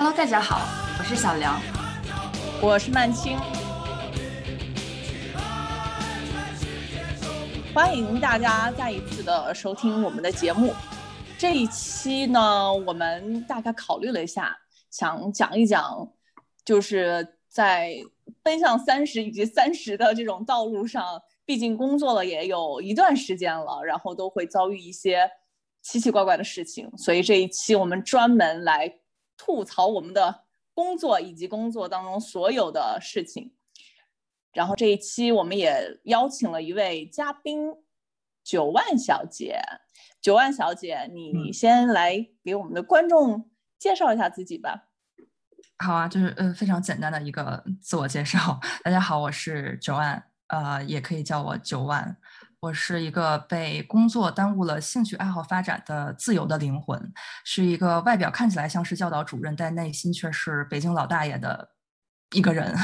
[0.00, 0.60] Hello，大家好，
[0.96, 1.60] 我是小梁，
[2.62, 3.36] 我是曼青，
[7.74, 10.72] 欢迎大家再一次的收听我们的节目。
[11.36, 14.56] 这一期呢，我们大概考虑了一下，
[14.88, 16.08] 想讲一讲，
[16.64, 17.96] 就是在
[18.40, 25.28] 奔向三十以及三十的这种道路上，毕竟工作了也有一段时间了，然后都会遭遇一些
[25.82, 28.88] 奇奇怪怪的事情，所以这一期我们专门来。
[29.38, 33.54] 吐槽我们的工作以及工作当中所有的事情，
[34.52, 37.72] 然后这一期我们也邀请了一位嘉宾，
[38.44, 39.62] 九万小姐。
[40.20, 43.48] 九万小姐，你先来给我们的观众
[43.78, 44.88] 介绍一下自己吧。
[45.78, 48.58] 好啊，就是呃非常简单的一个自我介绍。
[48.82, 52.16] 大家好，我是九万，呃也可以叫我九万。
[52.60, 57.12] 我是一个被工作耽误了兴趣爱好发展的自由的灵魂，
[57.44, 61.70] 是一个外表看起来像是教导主任，但内心却是北京老大爷的
[62.32, 62.74] 一个人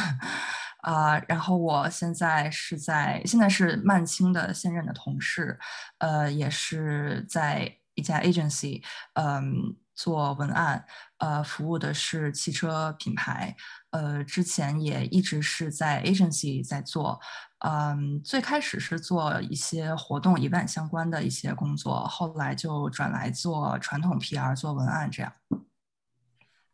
[0.83, 1.19] 啊。
[1.27, 5.59] 然后我现在是在现在是曼青的现任的同事，
[5.99, 8.81] 呃，也是在一家 agency，
[9.15, 10.85] 嗯，做文案，
[11.19, 13.57] 呃，服务的是汽车品牌，
[13.91, 17.21] 呃，之前也一直是在 agency 在做。
[17.67, 25.33] 嗯，最开始是做一些活动、event 相关的一些工作，后来就转来做传统 PR，做文案这样。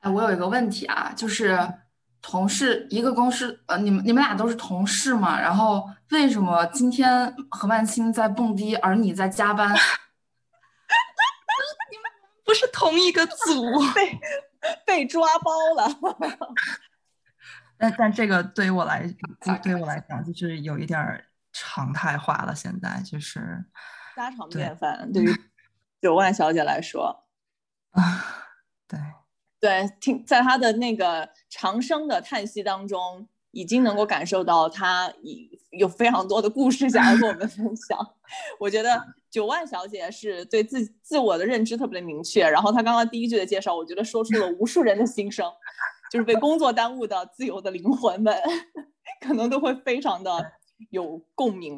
[0.00, 1.74] 哎，我有一个问题啊，就是
[2.20, 5.40] 同事一个公司，呃，你们你们俩都是同事嘛？
[5.40, 9.68] 然后为什么今天何曼青在蹦迪，而你在加班？
[11.92, 12.04] 你们
[12.44, 13.62] 不是同一个组，
[13.94, 14.20] 被
[14.84, 15.88] 被抓包了。
[17.80, 19.02] 但但这个对于我来，
[19.62, 22.54] 对于我来讲就是有一点常态化了。
[22.54, 23.64] 现在就是
[24.14, 25.34] 家常便饭，对于
[26.02, 27.24] 九万小姐来说，
[27.92, 28.46] 啊，
[28.86, 29.00] 对
[29.58, 37.98] 对，听在她的那个长声的叹息当中，已经能够感受到她已有非常多的故事想要跟我们分 享。
[38.58, 45.50] 我觉得九万小姐是对自自我的认知特别的明确，然后她刚刚第一句的介绍，我觉得说出了无数人的心声。
[46.10, 48.36] 就是被工作耽误的自由的灵魂们，
[49.20, 50.52] 可能都会非常的
[50.90, 51.76] 有共鸣。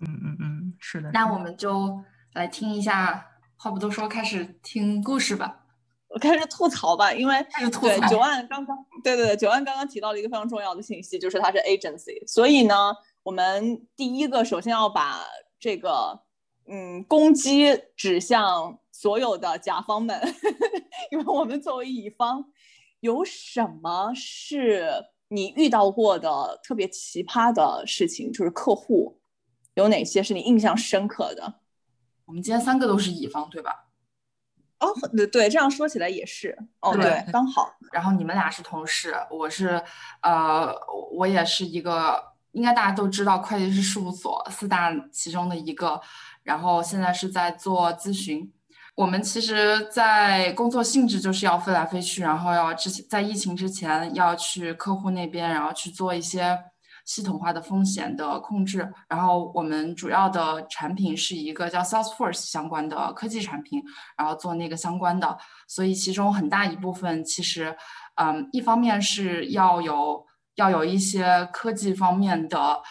[0.00, 1.10] 嗯嗯嗯，是的。
[1.12, 1.98] 那我们就
[2.34, 3.26] 来听一下，
[3.56, 5.64] 话不多说，开始听故事吧。
[6.06, 7.34] 我开始吐槽吧，因为
[7.80, 15.20] 对九万刚刚，对对对，九万刚刚提到了一个非常重要的信息，就是它是 agency，所以呢，我们第一个首先要把
[15.58, 16.22] 这个
[16.66, 20.18] 嗯攻击指向所有的甲方们，
[21.10, 22.44] 因为我们作为乙方。
[23.00, 24.90] 有什么是
[25.28, 28.32] 你遇到过的特别奇葩的事情？
[28.32, 29.20] 就是客户
[29.74, 31.60] 有哪些是你印象深刻的？
[32.24, 33.86] 我们今天三个都是乙方，对吧？
[34.80, 36.56] 哦，对对，这样说起来也是。
[36.80, 37.74] 哦，对，刚好。
[37.92, 39.82] 然后你们俩是同事，我是
[40.22, 40.72] 呃，
[41.12, 46.00] 我也是一个，应该大家都知道会计师事务所四大其中的一个，
[46.42, 48.52] 然后现在是在做咨询。
[48.98, 56.58] 我们其实，在工作性质就是要飞来飞去，然后要之前在疫情之前要去客户那边，然后去做一些
[57.04, 58.92] 系统化的风险的控制。
[59.08, 63.80] 然后我们主要的产品是一个叫 Salesforce 相关的科技产品，
[64.16, 65.38] 然后做那个相关的。
[65.68, 67.76] 所以其中很大一部分其实，
[68.16, 70.26] 嗯，一方面是要有
[70.56, 72.82] 要有一些科技方面的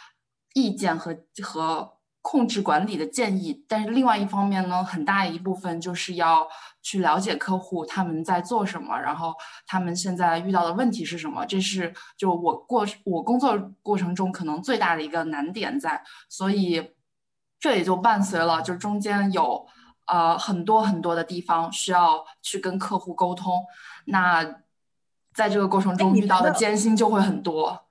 [0.54, 1.14] 意见和
[1.44, 1.97] 和。
[2.30, 6.46] 控制管理的建议，但是另外一方面呢，很大一部分就是要
[6.82, 9.34] 去了解客户他们在做什么，然后
[9.66, 16.92] 他们现在遇到的问题是什么，这是就我过我工作过程中可能最大的一个难点在，所以
[17.62, 19.66] 这也就伴随了就中间有
[20.08, 23.64] 呃很多很多的地方需要去跟客户沟通，
[24.08, 24.44] 那
[25.34, 27.87] 在这个过程中遇到的艰辛就会很多。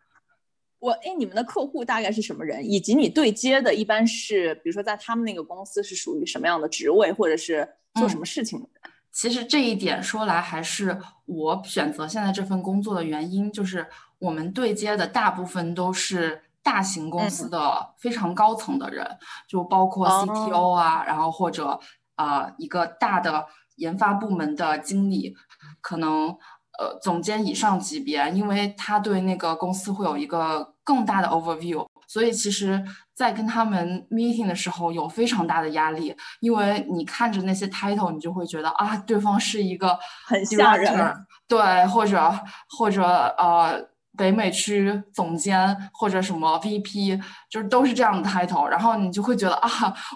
[0.79, 2.65] 我哎，你们的客户大概是什么人？
[2.65, 8.69] 以及你对接的一般是，比如说在他们那个公司是属于什么样的职位，或者是做什么事情的？
[9.11, 13.87] 其实这一点说来，还是我选择现在这份工作的原因，就是
[14.19, 19.07] 我们对接的大部分都是大型公司的非常高层的人，
[19.49, 21.81] 就包括 CTO 啊，然后或者
[22.17, 23.47] 呃一个大的
[23.77, 25.35] 研发部门的经理，
[25.81, 26.37] 可能。
[26.79, 32.83] 呃，总监以上级别，因为他对那个公司会有一个更大的 overview，所以其实，
[33.15, 41.15] 在跟他们 meeting 的时候有非常大的压力，因为你看着那些 title，你就会觉得啊，对方是一个很吓人，
[41.49, 42.33] 对，或者
[42.79, 43.83] 或者呃
[44.17, 47.21] 北美区总监或者什么 VP，
[47.51, 49.69] 就是都是这样的 title，然后你就会觉得啊，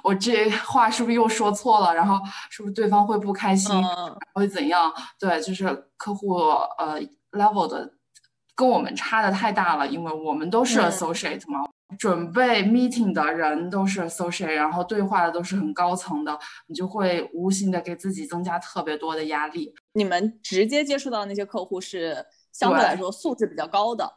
[0.02, 1.94] 我这话是不是又说错了？
[1.94, 2.19] 然后
[2.50, 3.70] 是不是对方会不开心，
[4.35, 4.93] 会怎样？
[5.19, 5.67] 对，就是
[5.97, 6.37] 客户
[6.79, 7.00] 呃
[7.32, 7.93] level 的
[8.55, 11.69] 跟我们差的太大了，因为我们都是 associate 嘛，
[11.99, 19.75] 准备 meeting 的人都是 associate，然后对话的都是很高层的，你就会无形的给自己增加特别多的压力。
[19.93, 22.25] 你们直接接触到那些客户是？
[22.52, 24.14] 相对来说，素质比较高的。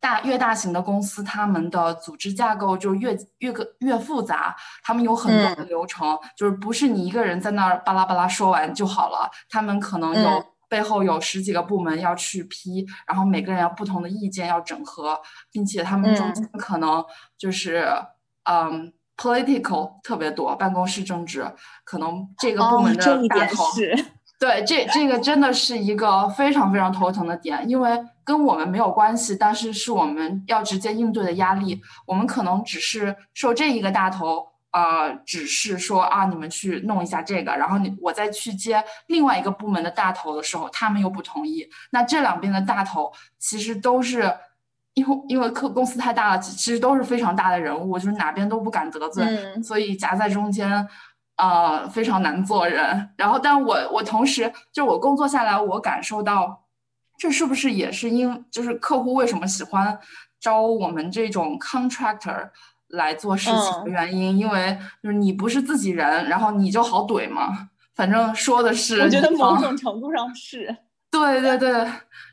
[0.00, 15.18] 大越大型的公司，他们的组织架构就越越个越复杂，他们有很多的流程，就是不是你一个人在那儿巴拉巴拉说完就好了，他们可能有背后有十几个部门要去批，然后每个人要不同的意见要整合，
[15.50, 17.02] 并且他们中间可能
[17.38, 17.88] 就是
[18.42, 21.50] 嗯，political 特别多，办公室政治，
[21.82, 23.64] 可能这个部门的大头。
[24.44, 31.80] 对，这这个真的是一个非常非常头疼的点，因为跟我们没有关系，但是是我们要直接应对的压力。
[32.06, 41.66] 我们可能只是受这一个大头呃指示说啊，你们去弄一下这个，然后你我再去接另外一个部门的大头的时候，他们又不同意。
[41.90, 44.30] 那这两边的大头其实都是
[44.92, 49.24] 因为因为客公司太大了，其实都是非常大的人物，就是哪边都不敢得罪，
[49.62, 50.86] 所以夹在中间。
[51.36, 53.10] 呃，非常难做人。
[53.16, 56.64] 然后，但我我同时就我工作下来，我感受到，
[57.18, 59.98] 这是不是也是因就是客户为什么喜欢
[60.38, 62.50] 招我们这种 contractor
[62.88, 64.38] 来做事情的原因？
[64.38, 67.70] 因为就是你不是自己人，然后你就好怼嘛。
[67.96, 70.76] 反正说的是，我觉得某种程度上是。
[71.10, 71.88] 对对对，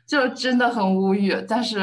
[0.06, 1.36] 就真的很无语。
[1.48, 1.78] 但是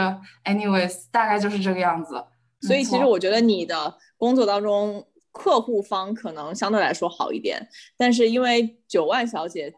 [0.45, 2.23] ，anyways，大概就是这个样子。
[2.61, 5.05] 所以，其实我觉得你的工作当中。
[5.39, 7.65] 客户方可能相对来说好一点，
[7.95, 9.73] 但是因为九万小姐，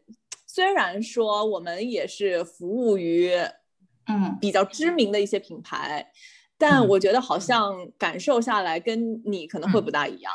[0.48, 3.32] 虽然说我们也是服务于，
[4.08, 6.12] 嗯，比较知名的一些品牌，
[6.58, 10.34] 但我觉得好像感受下来跟你可能会不大一样，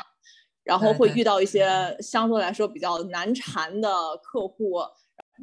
[0.63, 3.89] 然后会遇到一些相对来说比较难缠的
[4.23, 4.79] 客户，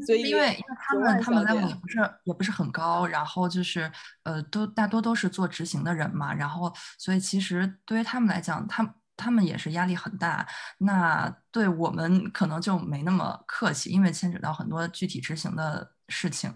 [0.07, 3.93] 所以因为因为他们他们 level 也不是也不是很高，然后就是
[4.23, 8.95] 呃都大多都是做执行的人嘛，然后所以其实对于他们来讲，他。
[9.17, 10.47] 他们也是压力很大，
[10.79, 16.53] 那对我们可能就没那么客气，因为牵扯到很多具体执行的事情。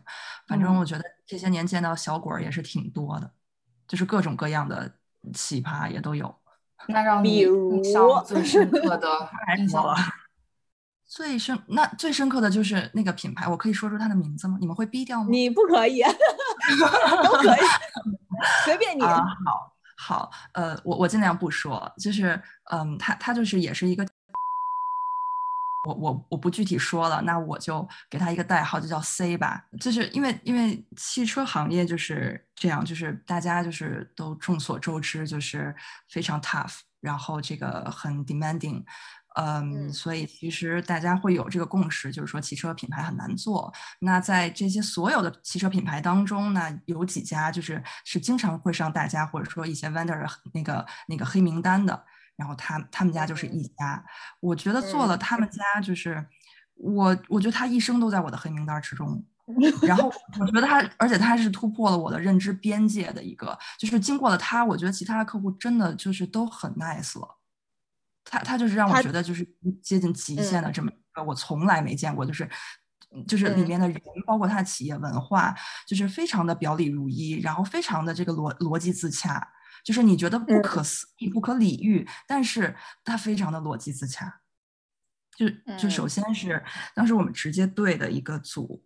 [0.47, 3.31] 反正我觉得这些年见到小鬼儿也是挺多的，
[3.87, 4.93] 就是各种各样的
[5.33, 6.35] 奇葩也都有。
[6.89, 9.09] 那让你印象最深刻的
[9.59, 9.85] 印象，
[11.05, 14.59] 最深那最深刻的就是那个品牌，我可以说出它的名字吗？
[14.61, 15.29] 你们会逼掉吗？
[15.31, 16.03] 你不可以，
[17.25, 17.61] 都可以，
[18.65, 19.03] 随便你。
[19.03, 19.75] 好。
[20.09, 24.07] 好，呃，我我尽量不说，就是，嗯，他他就是也是一个，
[25.87, 35.77] 我我我不具体说了，那我就给他一个代号，就叫 C 吧，就是因为因为汽车行业就是这样，就是大家就是都众所周知，就是
[36.09, 38.83] 非常 tough，然后这个很 demanding。
[39.41, 43.73] 嗯，所以其实大家会有这个共识，就是说汽车品牌很难做。
[44.01, 52.05] 那在这些所有的汽车品牌当中呢，有几家就是是经常会上大家或者说一些 vendor 那个那个黑名单的。
[52.37, 54.05] 然后他他们家就是一家，
[54.41, 56.25] 我觉得做了他们家就是
[56.75, 59.25] 我我觉得他一生都在我的黑名单之中。
[59.83, 67.38] 然后我觉得他，而且他是突破了我的认知边界的一个，就是经过了他，我觉得其他的客户真的就是都很 nice 了。
[68.31, 69.43] 他他就是让我觉得就是
[69.83, 72.49] 接近极限的这么一个，我从来没见过，就是
[73.27, 75.55] 就是里面的人，包括他的企业文化，
[75.87, 79.49] 就是非常的表里如一，然后非常的这个逻逻辑自洽，
[79.83, 84.41] 就是你觉得不可思议、不可理喻，但是他非常的逻辑自洽。
[85.35, 86.63] 就就首先是
[86.95, 88.85] 当时我们直接对的一个组，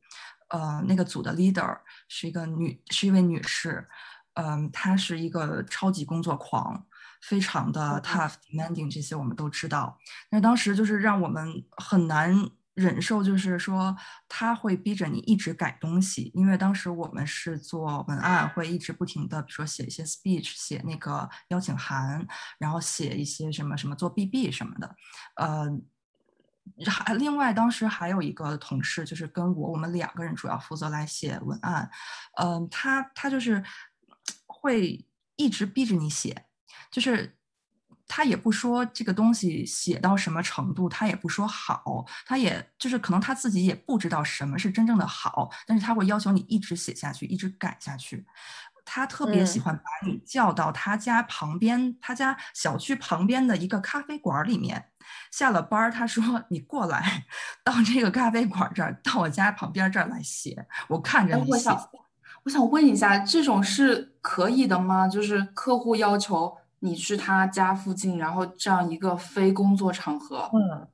[0.51, 3.89] 呃，那个组的 leader 是一个女，是一位女士，
[4.35, 6.87] 嗯，她是一个超级工作狂。
[7.23, 9.99] 非常的 tough demanding，这些我们都知道。
[10.31, 12.35] 那当时就是让我们很难
[12.75, 13.97] 忍受，就是说
[14.29, 22.27] 他会逼着你一直改东西，因为当时我们是做文案，会一直不停的，比如说写一些 speech，写那个邀请函，
[22.59, 24.97] 然后写一些什么什么做 BB 什么的。
[25.37, 25.67] 呃，
[26.87, 31.91] 还另外当时还有一个同事，就是跟我我们两个人主要负责来写文案。
[32.41, 33.63] 嗯，他他就是
[34.47, 36.47] 会一直逼着你写。
[36.93, 37.37] 就是
[38.07, 48.25] 他也不说这个东西写到什么程度，他也不说好，他也就是可能他自己也不知道什么是真正的好，但是他会要求你一直写下去，一直改下去。
[48.85, 54.87] 他特别喜欢把你叫到他家旁边，他家小区旁边的一个咖啡馆里面。
[55.31, 57.25] 下了班儿，他说：“你过来，
[57.65, 61.71] 到这个咖啡馆这儿，到我家旁边这儿来写，我看着你写。”
[62.45, 65.07] 我想问一下，这种是可以的吗？
[65.07, 70.89] 就是客户要求你去他家附近，然后这样一个非工作场合，嗯，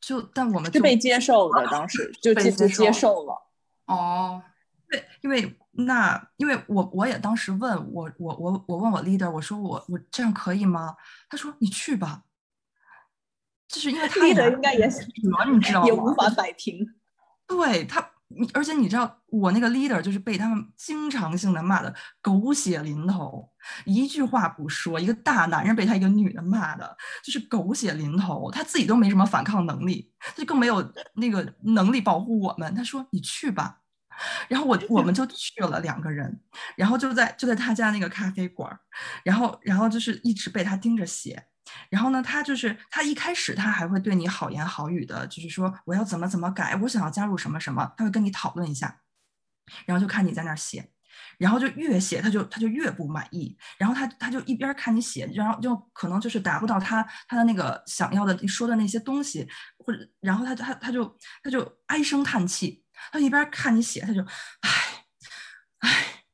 [0.00, 3.48] 就但我们是被接受的，当时就被接受了。
[3.86, 4.40] 哦，
[4.88, 10.96] 对，因为那因为我我也当时问我我我我问我 leader，我说我我这样可以吗？
[11.28, 12.22] 他说你去吧，
[13.66, 15.86] 就是因为他 leader 应该也你知道吗？
[15.86, 16.94] 也无法摆平，
[17.46, 18.12] 对他。
[18.28, 23.48] 你而且你知道，我那个 leader 就是被他们经常性的骂的狗血淋头，
[23.84, 32.74] 一句话不说，一个大男人被他一个女的骂的，就是狗血淋头，他自己都没什么反抗能力，他就更没有那个能力保护我们。
[32.74, 33.80] 他说：“你去吧。”
[34.48, 36.40] 然后我我们就去了两个人，
[36.76, 38.76] 然后就在就在他家那个咖啡馆，
[39.22, 41.46] 然后然后就是一直被他盯着写。
[41.90, 49.00] 然后呢，他就是他一开始他还会对你好言好语的，就是说我要怎么怎么改，我想要加入什么什么，他会跟你讨论一下，
[49.84, 50.90] 然后就看你在那儿写，
[51.38, 64.22] 然后就越写他就他就越不满意，然后他他就一边看你写，然后就可能就是达不到他他的那个想要的说的那些东西，或者然后他他他就他就唉声叹气，他一边看你写，他就
[64.60, 64.70] 唉
[65.80, 66.24] 唉，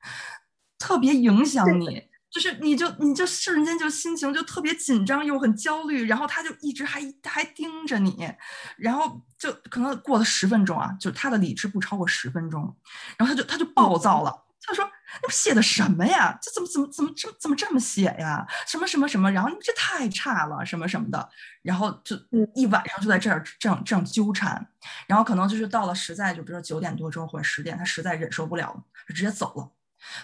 [0.79, 2.12] 特别影响你。
[2.33, 8.33] 就是你就你就瞬间就心情就特别紧张又很焦虑，然后他就一直还还盯着你，
[8.79, 12.75] 然后就可能过了十分钟啊，就他的理智不超过十分钟，
[13.19, 14.83] 然后他就他就暴躁了，他说
[15.21, 16.39] ：“你们写的什么呀？
[16.41, 18.47] 这怎么怎么怎么这怎么这么写呀？
[18.67, 19.31] 什么什么什么？
[19.31, 21.29] 然后你这太差了，什么什么的。”
[21.63, 22.17] 然后就
[22.55, 24.67] 一晚上就在这儿这样这样纠缠，
[25.07, 29.71] 然后可能就是到了实在就比如说九点多钟或者十点，他实在忍受不了了，就直接走了。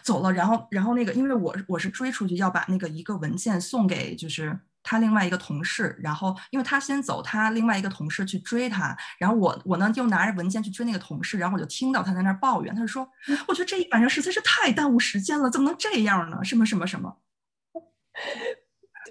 [0.02, 13.08] 走了，然后，然后那个，因为我我是追出去要把那个一个文件送给就是他另外一个同事，然后因为他先走，他另外一个同事去追他，然后我我呢又拿着文件去追那个同事，然后我就听到他在那儿抱怨，他就说，
[13.46, 16.42] 我觉得这一晚上实在是太耽误时间了，怎么能这样呢？
[16.44, 17.18] 什么什么什么？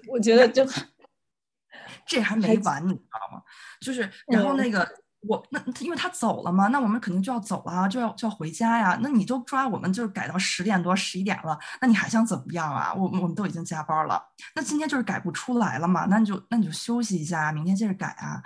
[0.08, 0.66] 我觉得就
[2.06, 3.42] 这还没完，你知道吗？
[3.80, 4.88] 就是然后那个。
[5.20, 8.96] 我那因为他走了嘛，那我们肯定就要走了，就要就要回家呀。
[9.02, 12.94] 那你就抓我们就是改到十点多十一点了，那你还想怎么样啊？
[12.94, 14.22] 我我们都已经加班了，
[14.54, 18.40] 那今天就是改不出来了嘛，那你就那你就休息一下，明天接着改啊。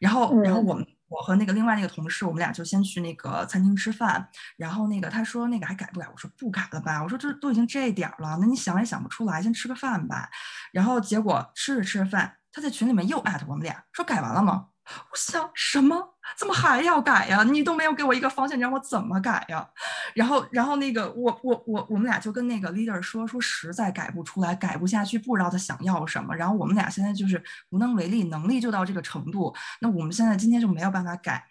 [0.00, 4.26] 然后然后我们我和那个另外那个同事，我们俩就先去那个餐厅吃饭。
[4.56, 6.08] 然后那个他说那个还改不改？
[6.10, 7.02] 我说不改了吧。
[7.02, 10.28] 我说这都已经这点了，那你想也想不出来，先吃个饭吧。
[10.72, 14.68] 然后结果吃着吃着饭，他在群里面又艾特我们俩说改完了吗？
[14.84, 16.14] 我想什么？
[16.36, 17.42] 怎么还要改呀？
[17.42, 19.66] 你都没有给我一个方向，你让我怎么改呀？
[20.14, 26.34] 然后，然后那个我我我我们俩就跟那个 leader 说说，实在改不出来，改不下去，不知道他想要什么。
[26.34, 29.54] 然后我们俩现在就是无能为力，能力就到这个程度。
[29.80, 31.44] 那我们现在今天就没有办法改。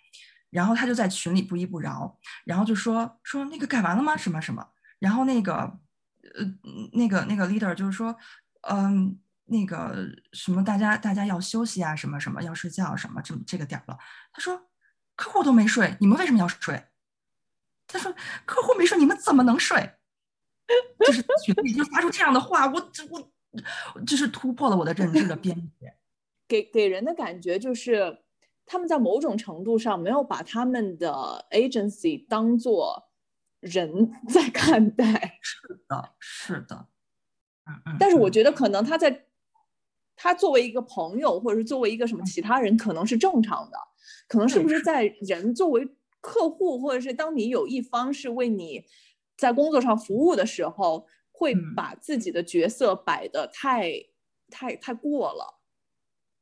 [0.49, 4.15] 然后他就在群里不依不饶，然后就说说那个改完了吗？
[4.15, 4.67] 什么什么？
[4.99, 6.45] 然后那个呃
[6.93, 8.15] 那个那个 leader 就是说
[8.69, 9.17] 嗯。
[9.53, 9.95] 那个
[10.31, 13.95] 什么，大家大家要休息啊，什么什么要睡觉什么，这这个点了。
[14.33, 14.69] 他说
[15.15, 16.87] 客户都没睡，你们为什么要睡？
[17.85, 18.11] 他说
[18.45, 19.91] 客户没睡，你们怎么能睡？
[21.05, 22.91] 就是群里就发出这样的话，我
[23.93, 25.95] 我就是突破了我的认知的边界。
[26.49, 28.23] 给给人的感觉就是
[28.65, 33.11] 他们在某种程度上没有把他们的 agency 当做
[33.59, 35.37] 人在看待。
[35.41, 36.87] 是的，是的。
[37.65, 37.97] 嗯嗯。
[37.99, 39.27] 但是我觉得可能他在。
[40.23, 43.77] 他作为一个朋友，或者是作为一个什么其他人，可能是正常的。
[44.29, 45.85] 可能是不是在人作为
[46.21, 48.85] 客户，或者是当你有一方是为你
[49.35, 53.91] 在工作上服务的时候，会把自己的角色摆的太
[54.49, 55.59] 太太过了。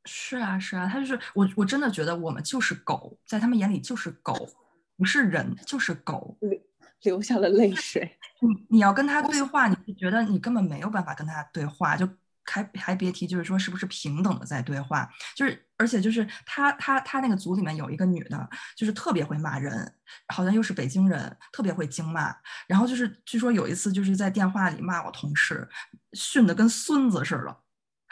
[0.04, 4.48] 是啊，是啊，他就是我，我真的觉得我们就是狗，在他们眼里就是狗，
[4.96, 6.36] 不是人，就是狗。
[6.40, 6.60] 流
[7.02, 8.08] 流下了泪水。
[8.40, 12.08] 你你要跟他对话，你是觉得你根本没有办法跟他对话，就。
[12.44, 19.94] 还还别提，就是说是不是平等的在对话，就是而且就是他他他那个组里面有一个女的，就是特别会骂人，
[20.28, 22.34] 好像又是北京人，特别会京骂。
[22.66, 25.68] 然后就是据说有一次就是在电话里骂我同事，
[26.12, 27.56] 训的跟孙子似的，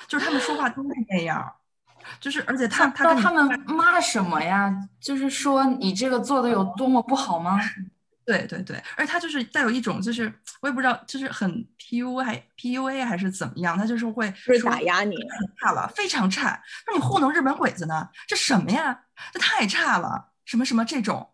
[0.07, 1.53] 就是他们说话都是那样，
[2.21, 4.73] 就是而且他他他们骂什么呀？
[5.01, 7.59] 就是说你这个做的有多么不好吗？
[8.31, 14.33] 对对对，而他就是带有一种，就是我也不知道，就是很 P U 还 P U A 还是怎么样，他就是会
[14.65, 16.63] 打压你，很差了，非常差。
[16.87, 18.09] 那你糊弄日本鬼子呢？
[18.29, 19.07] 这什么呀？
[19.33, 21.31] 这太差了，什么什么这种，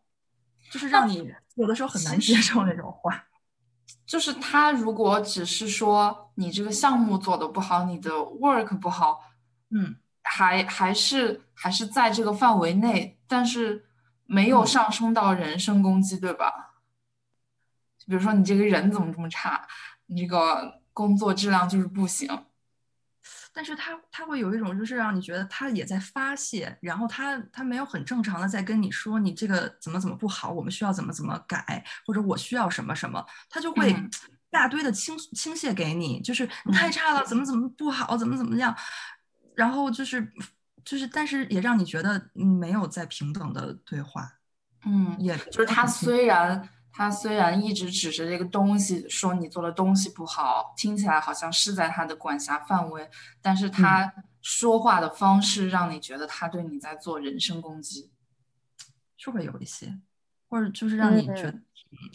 [0.71, 3.25] 就是让你有的时候很难接受那种话。
[4.07, 9.21] 就是他如果只是说你这个项目做的不好，你的 work 不好，
[9.71, 13.85] 嗯，还还是还是在这个范围内，但是
[14.25, 16.66] 没有上升到人身攻击，对吧？
[18.07, 19.67] 比如说你这个人怎么这么差，
[20.07, 22.29] 你这个工作质量就是不行。
[23.53, 33.97] 但是他他会有一种就是让你觉得他也在发泄，然后他他没有很正常的在跟你说你这个怎么怎么不好，我们需要怎么怎么改，或者我需要什么什么，他就会
[34.51, 38.77] 大堆的倾倾泻给你，就是你太差了，怎么怎么不好，怎么怎么样，
[39.55, 40.31] 然后就是
[40.85, 44.31] 就是，但是也让你觉得没有在平等的对话，
[44.85, 46.69] 嗯，也就是他虽然。
[46.97, 53.11] 他虽然一直指着这个东西说你做的东西不好，听起来好像是在他的管辖范围，
[53.43, 54.11] 但是他
[54.41, 58.11] 说话的方式让你觉得他对你在做人身攻击，
[59.19, 59.99] 是会有一些，
[60.49, 61.61] 或者就是让你觉得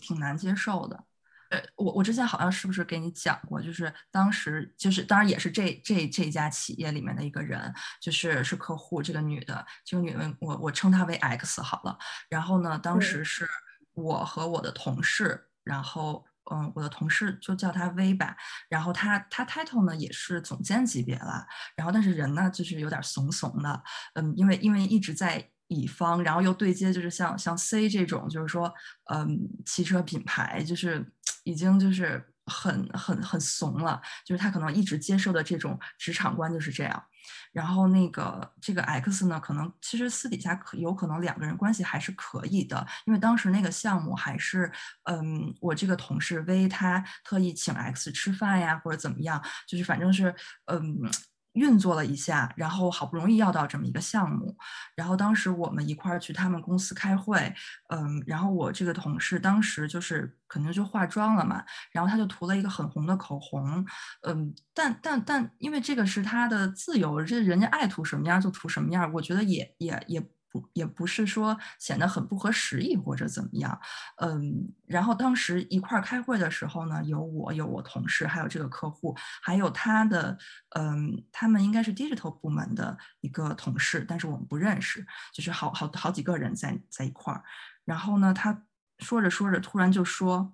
[0.01, 1.03] 挺难接受的。
[1.51, 7.71] 呃，我我之前好像是不是给你讲过，就是当时就是当然也是这这这家企业里面的一个人，
[8.01, 11.95] 就是是客户这个女的，这个女的我我称她为 X 好了，
[12.29, 13.47] 然后呢，当时是。
[13.93, 18.35] 我和我的同事，然后嗯，我的同事就叫他 V 吧，
[18.67, 21.45] 然后他他 title 呢也是总监级别了，
[21.75, 23.83] 然后但是人呢就是有点怂怂的，
[24.15, 28.73] 嗯，因为因为一直在乙方，然后又对接就是像像 C 这种，就是说
[29.13, 31.05] 嗯，汽车品牌就是
[31.43, 37.03] 已经就是很很很怂了，就是他可能一直接受的这种职场观就是这样。
[37.51, 44.71] 然后那个这个 X 呢，可能其实私底下可有可能两个人关系还是可以的，因为当时那个项目还是，
[45.03, 50.33] 嗯，我这个同事 V 他特意请 X 吃饭呀，或者怎么样，就是反正是，
[50.65, 51.09] 嗯。
[51.53, 54.55] 运作了一下，然后好不容易要到这么一个项目，
[54.95, 57.53] 然后当时我们一块儿去他们公司开会，
[57.89, 63.85] 嗯，然后我这个同事当时就是可能就化妆了嘛，然后他就涂了一个很红的口红，
[64.27, 70.31] 嗯，但但但因为这个是他的自由，这人家爱涂什么样就涂什么样，我觉得也也也。
[70.51, 73.79] 不，也不是说显得很不合时宜或者怎么样，
[74.17, 80.37] 嗯，然后当时一块儿开会的时候呢，有我，有我同事，还有这个客户，还有他的，
[80.75, 87.43] 嗯，他们应该是 digital 部门的一个同事，但是我们不认识，就是好好好几个人在在一块儿，
[87.85, 88.65] 然后呢，他
[88.99, 90.53] 说着说着，突然就说，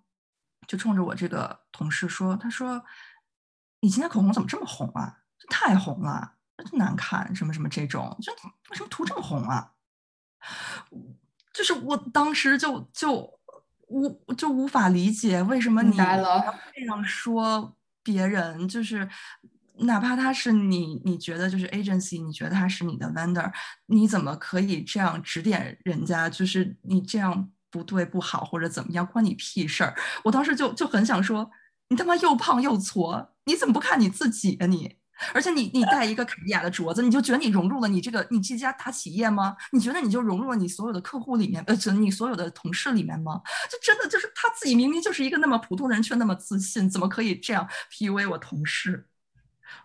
[0.68, 2.86] 就冲着我这个同事说，他说，
[3.82, 5.20] 你今天口红怎么这么红啊？
[5.40, 8.32] 这太红了，这难看，什么什么这种，这
[8.70, 9.74] 为什么涂这么红啊？
[11.54, 13.40] 就是我当时就就
[13.88, 16.16] 无就无法理解为什么你要
[16.76, 19.08] 这样说别人，就是
[19.80, 23.52] 哪怕他是你，你觉得就是 agency，你觉得他是你的 vendor，
[23.88, 26.30] 你怎么可以这样指点人家？
[26.30, 29.96] 就是你这样不对不好或者怎么样，关你屁事儿！
[30.24, 31.50] 我当时就就很想说，
[31.90, 34.98] 你他妈又胖又矬，你怎么不看你自己啊你？
[35.34, 39.56] 而且你你戴一个卡地亚的镯子，你就觉得你融入了你这个你这家大企业吗？
[39.72, 43.42] 你觉得你就融入了你所有的客户里面，呃，你所有的同事里面吗？
[43.70, 49.08] 就真的就是他自己明明就是一个那么普通人，却那么自信，怎么可以这样 PUA 我同事？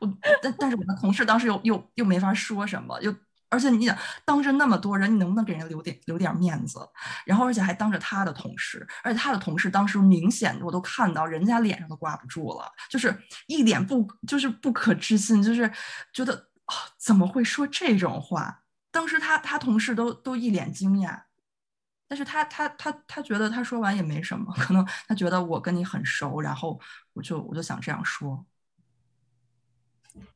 [0.01, 3.15] 我但但是我的同事当时又又又没法说什么，又。
[3.53, 6.81] 而且你想当着那么多人，你能不能给人留点留点面子？
[7.27, 13.15] 然后，而且还当着他的同事，而且他的同事当时明显我都看到人家脸上都挂不住了，就是
[13.47, 15.71] 一脸不就是不可置信，就是
[16.15, 16.35] 觉得
[16.65, 18.63] 啊怎么会说这种话？
[18.91, 21.21] 当时他他同事都都一脸惊讶，
[22.09, 26.81] 但是他他他他觉得他说完也没什么，可能他觉得我跟你很熟，然后
[27.13, 28.47] 我就我就想这样说，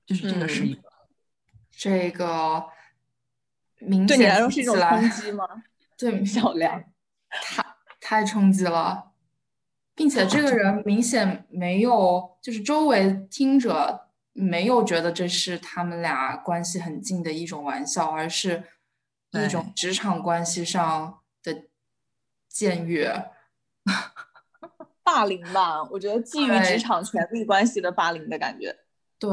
[0.05, 0.83] 就是这个是一个
[1.71, 2.76] 这个。
[3.81, 5.49] 明显对你来说是一种冲击吗？
[5.97, 6.83] 对，小梁，
[7.31, 7.65] 太
[8.01, 9.13] 太冲击了，
[9.95, 18.65] 并且这个人 明显没有，就是周围听者没有觉得这是他们俩关系很近的一种玩笑，而是
[19.33, 21.65] 一种职场关系上的
[22.53, 23.31] 僭越、
[25.03, 25.83] 霸凌吧？
[25.85, 28.77] 我觉得基于职场权力关系的霸凌的感觉，
[29.19, 29.31] 对。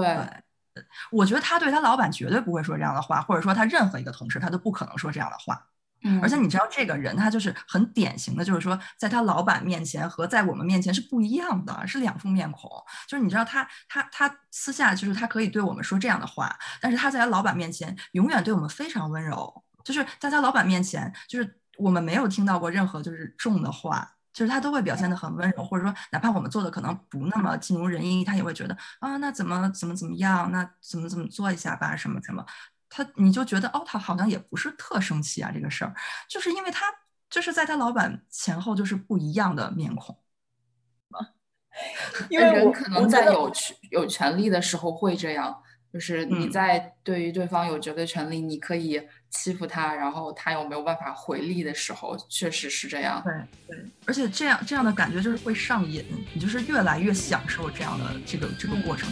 [1.12, 5.68] 我觉得他对他老板绝对不会说这样的话，或者说他任何一个同事他都不可能说这样的话。
[6.06, 12.70] 嗯，而且你知道这个人他就是很典型的，就是说在他老板面前和在我们面前是不一样的，是两副面孔。
[13.08, 19.64] 就是你知道他他他私下就是他可以对我们说这样的话，但是他在他老板面前永远对我们非常温柔。
[19.84, 24.16] 就是在他老板面前，就是我们没有听到过任何就是重的话。
[24.34, 32.44] 就是他都会表现得很温柔，或者说哪怕我们做的可能不那么尽如人意，他也会觉得啊，那怎么怎么怎么样，那怎么怎么做一下吧，什么什么，
[32.90, 35.94] 他你就觉得哦，他好像也不是特生气啊，这个事儿，
[36.28, 36.88] 就是因为他
[37.30, 40.18] 就是在他老板前后就是不一样的面孔，
[42.30, 45.63] 因为人可能在有权有权利的时候会这样，
[45.94, 53.22] 就是你在对于对方有绝对权利，你可以欺负他，然后他又没有办法回力的时候，确实是这样。
[53.24, 56.04] 对对，而且这样这样的感觉就是会上瘾，
[56.34, 59.08] 你就是越来越享受这样的这个这个过程。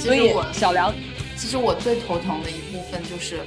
[0.00, 0.92] 所以小梁，
[1.36, 3.38] 其实我最头疼的一部分就是，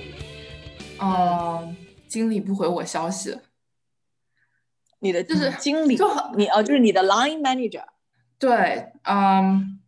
[0.99, 1.75] 嗯，
[2.08, 3.38] 经理不回我消息。
[5.04, 7.84] 你的就是经理，就你哦，就是你的 line manager。
[8.39, 9.82] 对，嗯，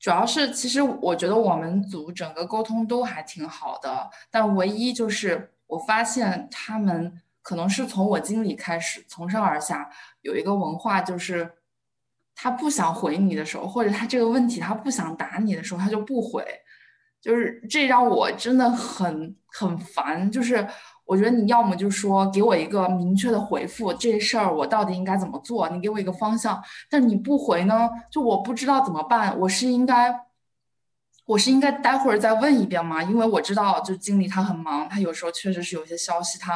[0.00, 9.88] 主要是其实我觉得我们组整个沟通都还挺好的，但唯一就是我发现他们可能是从我经理开始，从上而下
[10.22, 11.48] 有一个文化，就是
[12.34, 16.44] 他不想回你的时候，或者他这个问题他不想答你的时候，他就不回，
[17.20, 20.66] 就是这让我真的很很烦，就是。
[21.06, 25.68] 我觉得你要么就说给我一个明确的回复，这事儿我到底应该怎么做？
[25.68, 26.62] 你给我一个方向。
[26.88, 29.38] 但你不回呢，就我不知道怎么办。
[29.38, 30.18] 我是应该，
[31.26, 33.02] 我是应该待会儿再问一遍吗？
[33.02, 36.54] 因为我知道，就经理他很忙，他有时候确实是有些消息他，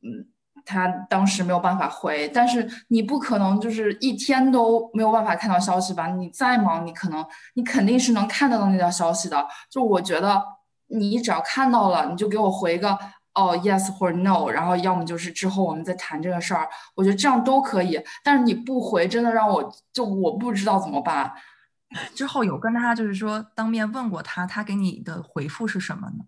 [0.00, 0.24] 嗯，
[0.64, 2.26] 他当时没有办法回。
[2.28, 6.06] 但是你不可能就是一天都没有办法看到消息吧？
[6.06, 7.22] 你再忙，你可能
[7.56, 9.46] 你肯定是能看得到那条消息的。
[9.70, 10.42] 就我觉得
[10.86, 12.98] 你只要看到了，你就给我回个。
[13.34, 17.98] 哦，yes 或者 no，然后要么就是之后我们再谈这个事儿，我觉得这样都可以。
[18.22, 21.32] 但是你不回，真的让我就我不知道怎么办。
[22.14, 26.24] 之后有跟他就是说当面问过他，他给你的回复是什么呢？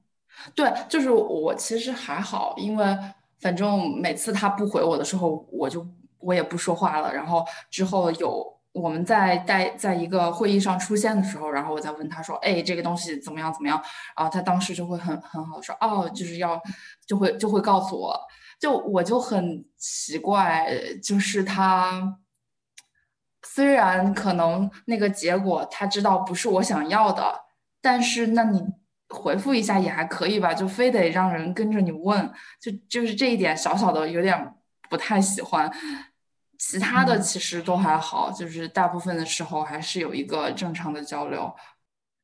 [0.54, 2.98] 对，就是我其实还好，因为
[3.40, 5.86] 反正每次他不回我的时候，我就
[6.18, 7.14] 我也不说话了。
[7.14, 8.53] 然后之后有。
[8.74, 13.52] 我们在在在一个会议上出现的时候，然后我再问他说：“哎，这个东西怎么样？
[13.52, 13.80] 怎么样？”
[14.18, 16.60] 然后他当时就会很很好说：“哦，就是要，
[17.06, 18.20] 就会就会告诉我。”
[18.58, 20.66] 就我就很奇怪，
[21.02, 22.18] 就是他
[23.46, 27.42] 虽然可能那个结果他知道不是我想要的，
[27.80, 28.60] 但是那你
[29.08, 30.52] 回复一下也还可以吧？
[30.52, 34.54] 就非得让人跟着你问，就就是这一点小小的有点
[34.90, 35.70] 不太喜欢。
[36.58, 41.54] 其他的其实都还好，就是大部分的时候还是有一个正常的交流。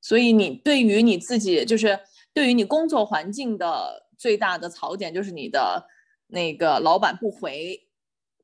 [0.00, 1.98] 所以你对于你自己，就是
[2.32, 5.86] 对于你工作环境的最大的槽点，就是你的
[6.28, 7.88] 那个老板不回，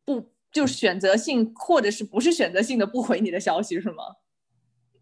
[0.04, 4.04] 不就是选择性或者是不是选择性的不回你的消息是吗？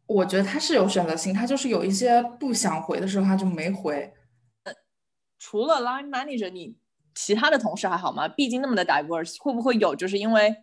[0.06, 4.12] 我觉得他是有选择性，他就是有一些不想回的时候他就没回。
[5.38, 6.76] 除了 line manager，你
[7.14, 8.28] 其他的同事还好吗？
[8.28, 10.54] 毕竟那么的 diverse，会不会有就是因为？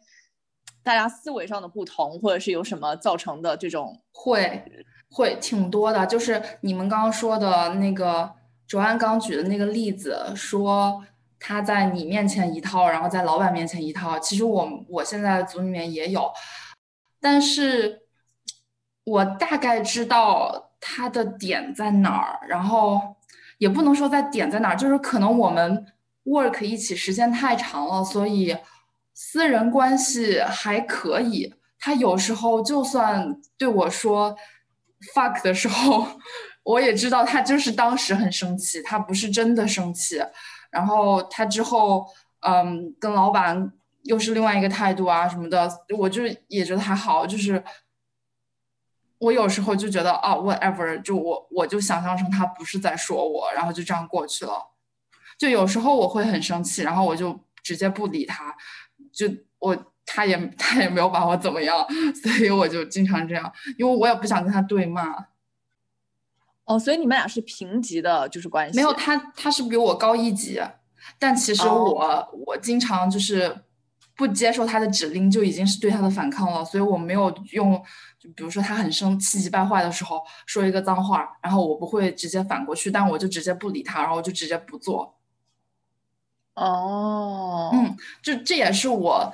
[0.83, 4.63] 大家思维上的不同，或者是有什么造成的这种会
[5.11, 6.05] 会挺多的。
[6.07, 8.31] 就是你们刚刚说的那个
[8.67, 11.03] 卓安刚举的那个例子，说
[11.39, 14.17] 他在你面前一套，然后在老板面前一套。
[14.17, 16.31] 其实我我现在组里面也有，
[17.19, 18.01] 但是
[19.03, 22.99] 我大概知道他的点在哪儿，然后
[23.59, 25.85] 也不能说在点在哪儿，就是可能我们
[26.25, 28.57] work 一起时间太长了，所以。
[29.13, 34.35] 私人关系还可以，他有时候就算对我说
[35.13, 36.07] fuck 的时候，
[36.63, 40.21] 我也知道他就是当时很生气，他不是真的生气。
[40.69, 42.05] 然后他之后，
[42.41, 43.71] 嗯，跟老板
[44.03, 47.27] 又是另外一个态度啊什么的，我就也觉得还好。
[47.27, 47.61] 就是
[49.17, 54.71] 我有时候就觉得啊，whatever，就我我就想象成他不是在说我，然后就这样过去了。
[55.37, 58.55] 就有时候我会很生气，然后我就直接不理他。
[59.13, 59.27] 就
[59.59, 61.85] 我，他也 他也没有把我怎么样，
[62.21, 65.13] 所以我就经常这样，因为我也不想跟他对骂。
[66.65, 68.77] 哦，所以你们俩是平级的，就是关系？
[68.77, 70.61] 没有，他他是比我高一级，
[71.19, 73.53] 但其实我我经常就是
[74.15, 77.73] 不接受他的指令，就已经是对他的反抗了，所以我没有用，
[78.19, 85.19] 就比如说他很生气急败坏的时候说一个脏话，然后我不会直接反过去，但我就直接不理他，然后我就直接不做。
[86.61, 89.33] 哦，嗯，就这也是我，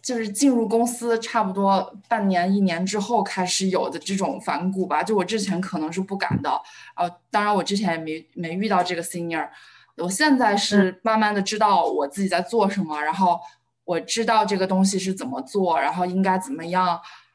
[0.00, 5.02] 就是进入公司差不多半年一年之后开始有的这种反骨吧。
[5.02, 6.50] 就我之前可能是不敢的，
[6.94, 9.48] 呃，当然我之前也没没遇到这个 senior，
[9.96, 13.40] 我现在是慢慢的知道我自己在做什么，然后
[13.84, 16.86] 我知道这个东西是怎么做，然后应该怎么样，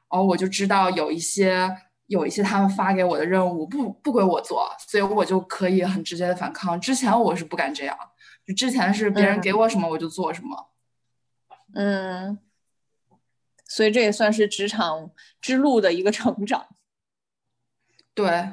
[0.10, 1.70] 然后我就知道有一些
[2.08, 6.80] 有一些他们发给我的任务不不归我做，所以我就可以很直接的反抗。
[6.80, 7.98] 之前我是不敢这样。
[8.54, 10.70] 之前是别人给我什么我就做什么，
[11.74, 12.40] 嗯，
[13.68, 16.68] 所以这也算是职场之路的一个成长。
[18.14, 18.52] 对，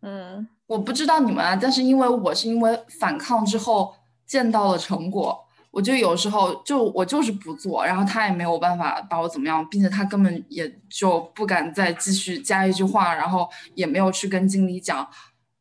[0.00, 3.94] 嗯，我不知道你们啊，但是因为我是因为反抗之后
[4.26, 15.08] 见到了成果，我就有时候就我就是不做，然后他也没有办法把我怎么样，并且他根本也就不敢再继续加一句话，然后也没有去跟经理讲，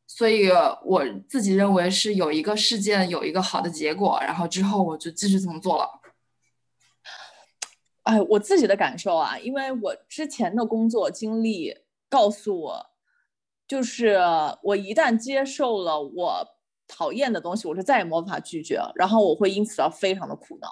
[0.08, 0.50] 所以
[0.84, 5.90] 我自己认为是有一个事件有一个好的结果，然后之后我就继续这么做了。
[8.04, 11.76] 哎，我自己的感受啊，因为我之前的工作经历
[12.10, 12.86] 告诉我，
[13.68, 14.20] 就是
[14.62, 16.56] 我一旦接受了我。
[16.88, 20.70] 讨厌的东西，我是再也没法拒绝，然后我会因此而非常的苦恼。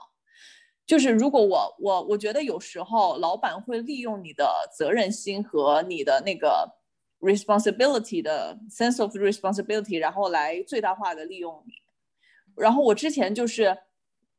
[0.86, 6.69] 就是如果我我我觉得有时候老板会利用你的责任心和你的那个
[7.23, 11.73] responsibility 的 sense of responsibility，然后来最大化的利用你。
[12.55, 13.77] 然后我之前就是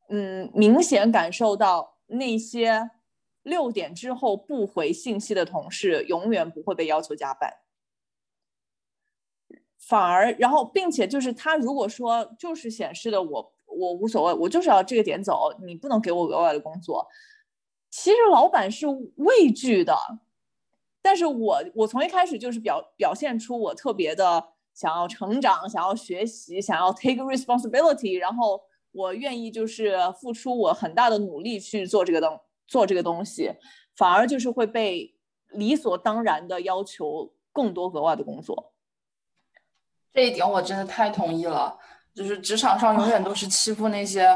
[0.09, 2.91] 嗯，明显感受到那些
[3.43, 7.51] 六点之后不回信息的同事，永远不会被要求加班。
[9.77, 17.07] 反而，然后，并且就是他如果说就是显示的我我无所谓，我就是要这个点走，你不能给我额外的工作。
[17.91, 19.95] 其实老板是畏惧的，
[21.05, 28.59] 但是我我从一开始就是表表现出我特别的想要成长，想要学习，想要 take responsibility，然后
[28.91, 33.51] 我愿意就是付出我很大的努力去做这个东做这个东西，
[33.95, 35.15] 反而就是会被
[35.51, 38.73] 理所当然的要求更多额外的工作。
[40.11, 41.77] 这一点我真的太同意了，
[42.15, 44.27] 就是职场上永远都是欺负那些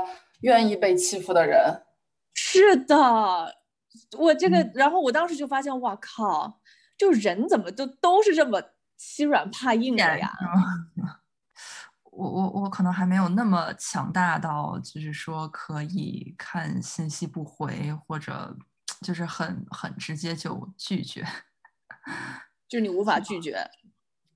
[0.42, 1.60] 愿意被欺负的人。
[2.36, 3.56] 是的，
[4.18, 6.59] 我这个，然后我当时就发现，哇靠，
[7.00, 8.62] 就人怎么就都是这么
[8.98, 10.32] 欺软怕硬的呀？
[12.04, 18.58] 我我我可能还没有那么强大到，就是说可以看信息不回，或者
[19.02, 21.26] 就是很很直接就拒绝，
[22.68, 23.66] 就是你无法拒绝。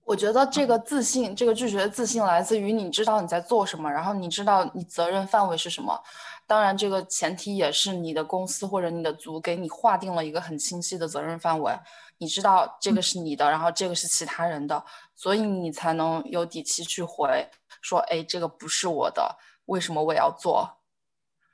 [0.06, 6.02] 我觉得这个自信，这个拒绝的自信来自于你知道你在做什么，然后你知道你责任范围是什么。
[6.46, 11.74] 当然，这个前提也是你的公司或者你的组给你划定了一个很清晰的责任范围，
[12.24, 14.82] 你知道这个是你的，然后这个是其他人的，
[15.14, 17.50] 所以你才能有底气去回
[17.82, 20.78] 说，哎，这个不是我的，为什么我要做？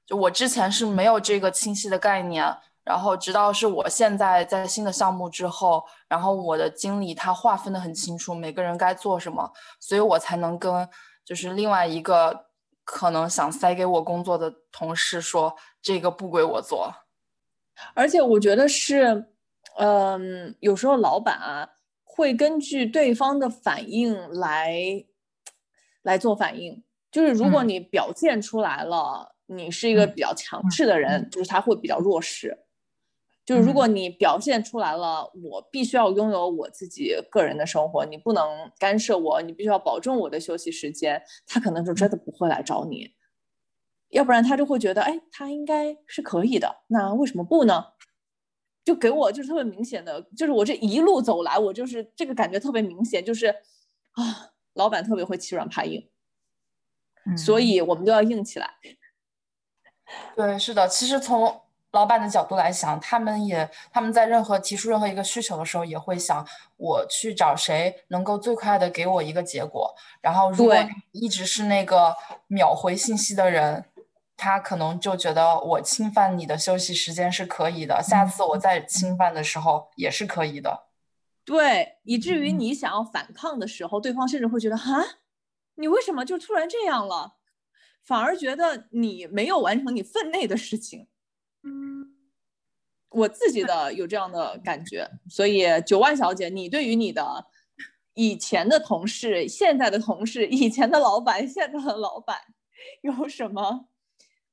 [0.06, 2.58] 就我之前是没有这个清晰的概念。
[2.86, 10.90] 然后，直到是我现在在新的项目之后，然后我的经理他划分的很清楚，每个人该做什么，所以我才能跟
[11.24, 12.48] 就是另外一个
[12.84, 16.92] 可能想塞给我工作的同事说，这个不归我做。
[17.94, 19.34] 而且我觉得是，
[19.80, 21.70] 嗯，有时候老板啊
[22.04, 25.06] 会根据对方的反应来
[26.02, 32.66] 来做反应，就是如果你表现出来了，你是一个比较强势的人，就是他会比较弱势。
[33.46, 43.12] 就是如果你表现出来了，我必须要拥有我自己个人的生活，你不能干涉我，你必须要保证我的休息时间，他可能就真的不会来找你，
[44.10, 47.86] 要不然他就会觉得，哎，他应该是可以的，那为什么不呢？
[48.90, 53.46] 就给我就是特别明显的，就是我这一路走来，我就是这个感觉特别明显，就是
[54.14, 56.10] 啊，老板特别会欺软怕硬，
[57.38, 58.68] 所以我们都要硬起来。
[60.36, 61.62] 对，是的，其实从。
[61.92, 66.48] 老板的角度来想，他们也他们在任何提出任何一个需求的时候，也会想
[66.78, 69.92] 我去找谁能够最快的给我一个结果。
[70.22, 70.76] 然后，如果
[71.14, 73.84] 一直是那个秒回信息的人，
[74.40, 80.88] 他可能就觉得我侵犯你的休息时间是可以的，下次我再侵犯的时候也是可以的。
[81.44, 85.04] 对，以至于你想要反抗的时候，对方甚至会觉得哈，
[85.76, 87.36] 你为什么就突然这样了？
[88.06, 91.08] 反而觉得你没有完成你分内的事情。
[91.64, 92.16] 嗯，
[93.10, 97.46] 我自己的有这样的感觉，所以九万小姐，你对于你的
[98.14, 102.38] 以前的同事、现在的同事、以前的老板、现在的老板，
[103.02, 103.88] 有什么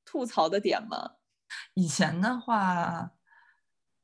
[0.07, 1.17] 吐槽的点吗？
[1.75, 3.11] 以前的话，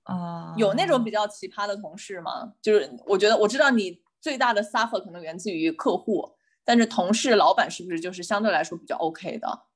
[0.05, 2.53] 呃，有那种比较奇葩的同事吗？
[2.61, 9.67] 就是我觉得我知道你最大的 suffer 可能源自于客户，但是同事、老板是不是就是相对来说比较 OK 的？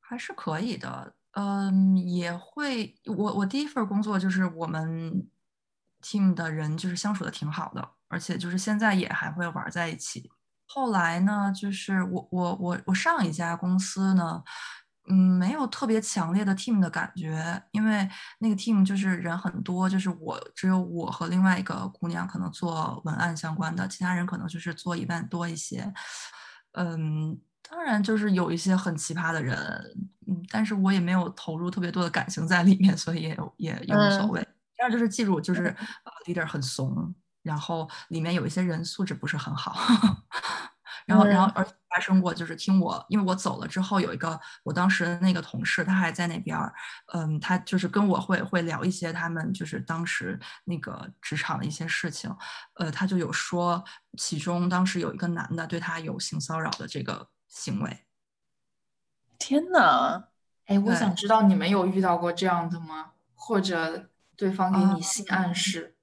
[0.00, 1.12] 还是可以的。
[1.32, 2.96] 嗯，也会。
[3.04, 5.28] 我我第一份工作就是我们
[6.02, 10.30] team 的人就是相处的挺好的，而且就是现在也还会玩在一起。
[10.66, 14.42] 后来呢，就是我我我我上一家公司呢，
[15.08, 25.92] 嗯，没有特别强烈的 team 的感觉，因为那个 team 就是人很多，就是我只有我和另外一个姑娘可能做文案相关的，其他人可能就是做一半多一些。
[26.72, 27.40] 嗯。
[27.70, 29.54] 当然，就是有一些很奇葩的人，
[30.26, 34.40] 嗯，但是我也没有投入特别多的感情在里面，所以也也也无所谓。
[34.74, 39.76] 第二就是记住，就是呃，leader 很怂，然后里面有一些人素质不是很好，
[41.04, 46.72] 然后然后而且发生过就是听我，因为我走了之后有一个我当时的那个同事，他还在那边儿，
[47.14, 52.34] 嗯，他就是跟我会会聊一些他们就是当时那个职场的一些事情，
[52.74, 53.82] 呃，他就有说
[54.16, 58.04] 其中当时有一个男的对他有性骚扰的这个行为。
[59.38, 60.24] 天呐，
[60.66, 63.12] 哎，我想知道你们有遇到过这样的吗？
[63.34, 65.96] 或者对方给你性暗示？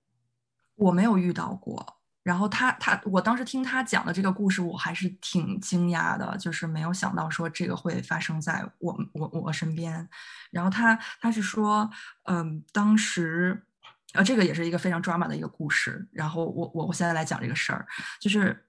[0.76, 1.98] 我没有遇到过。
[2.26, 10.10] 然后他他，我当时听他讲的这个故事，我还是挺惊讶的，就是没有想到说这个会发生在我我我身边。
[10.50, 11.88] 然后他他是说，
[12.24, 13.64] 嗯，当时，
[14.14, 16.08] 呃，这个也是一个非常 drama 的一个故事。
[16.12, 17.86] 然后我我我现在来讲这个事儿，
[18.20, 18.66] 就是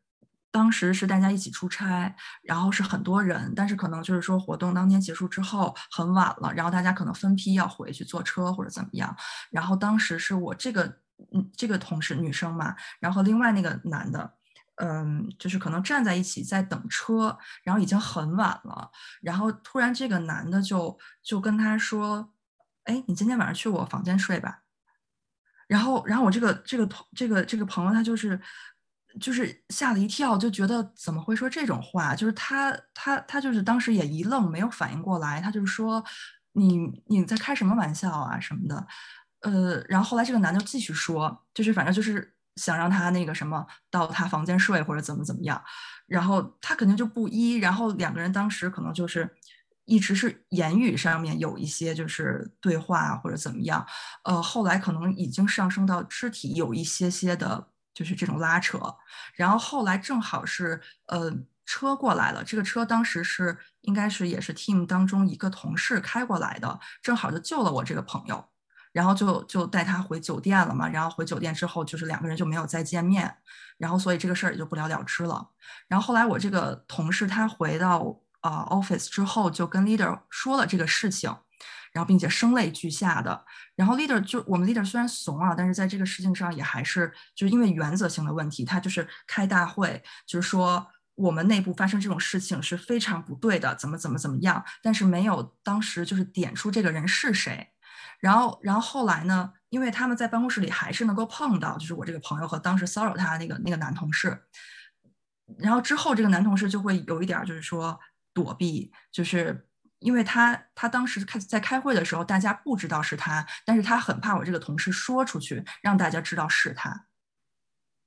[0.50, 9.16] 当时是大家一起出差，然后是很多人，但是可能就是说活动当天结束之后很晚了，然后大家可能分批要回去坐车或者怎么样。
[9.50, 10.98] 然后当时是我这个
[11.32, 14.34] 嗯这个同事女生嘛，然后另外那个男的。
[14.78, 18.90] 嗯，就是可能站在一起在等车，然后已经很晚了，
[19.22, 22.30] 然后突然这个男的就就跟他说
[22.84, 24.64] ：“哎，你今天晚上去我房间睡吧。”
[25.66, 28.38] 然后，然后我这个这个同这个这个朋友他就是
[29.18, 32.14] 就是吓了一跳，就觉得怎么会说这种话？
[32.14, 36.04] 就是他他他就是当时也一愣，没有反应过来，他就说
[36.52, 38.86] 你你在开什么玩笑啊什么的，
[39.40, 45.62] 呃，然后后来这个男的继续说，就是反正就是想让他那个什么到他房间睡或者怎么怎么样，
[46.06, 49.36] 然后他肯定就不依，然后两个人当时可能就是。
[49.88, 53.86] 一直是言语上面有一些就是对话或者怎么样，
[54.24, 58.80] 呃，后来可能已经上升到肢体有一些些的，就是这种拉扯，
[59.36, 61.32] 然后后来正好是呃
[61.64, 68.44] 车过来了，这个车当时是应该是也是 team 当中一个同事开过来的，正好就救了我这个朋友，
[68.96, 73.36] 然后就就带他回酒店了嘛，然后回酒店之后就是两个人就没有再见面，
[73.78, 75.50] 然后所以这个事儿也就不了了之了，
[75.88, 78.22] 然后后来我这个同事他回到。
[78.42, 81.28] 呃、，office 之后就跟 leader 说了这个事情，
[81.90, 83.44] 然后并且声泪俱下的。
[83.74, 97.72] 然后 leader 就我们 leader 虽然怂啊，但是在这个事情上也还是就是因为原则性的问题，他就是开大会，就是说我们内部发生这种事情是非常不对的，怎么怎么怎么样，但是没有当时就是点出这个人是谁。
[98.20, 99.52] 然后，然后后来呢？
[99.68, 104.42] 因为他们在办公室里还是能够碰到，就是我这个朋友和当时骚扰他那个那个男同事。
[105.58, 107.98] 然后之后，这个男同事就会有一点就是说。
[108.34, 109.66] 躲避，就是
[110.00, 117.05] 因为他他当时开在开会的时候，大家不知道是他，但是他很怕我这个同事说出去，让大家知道是他。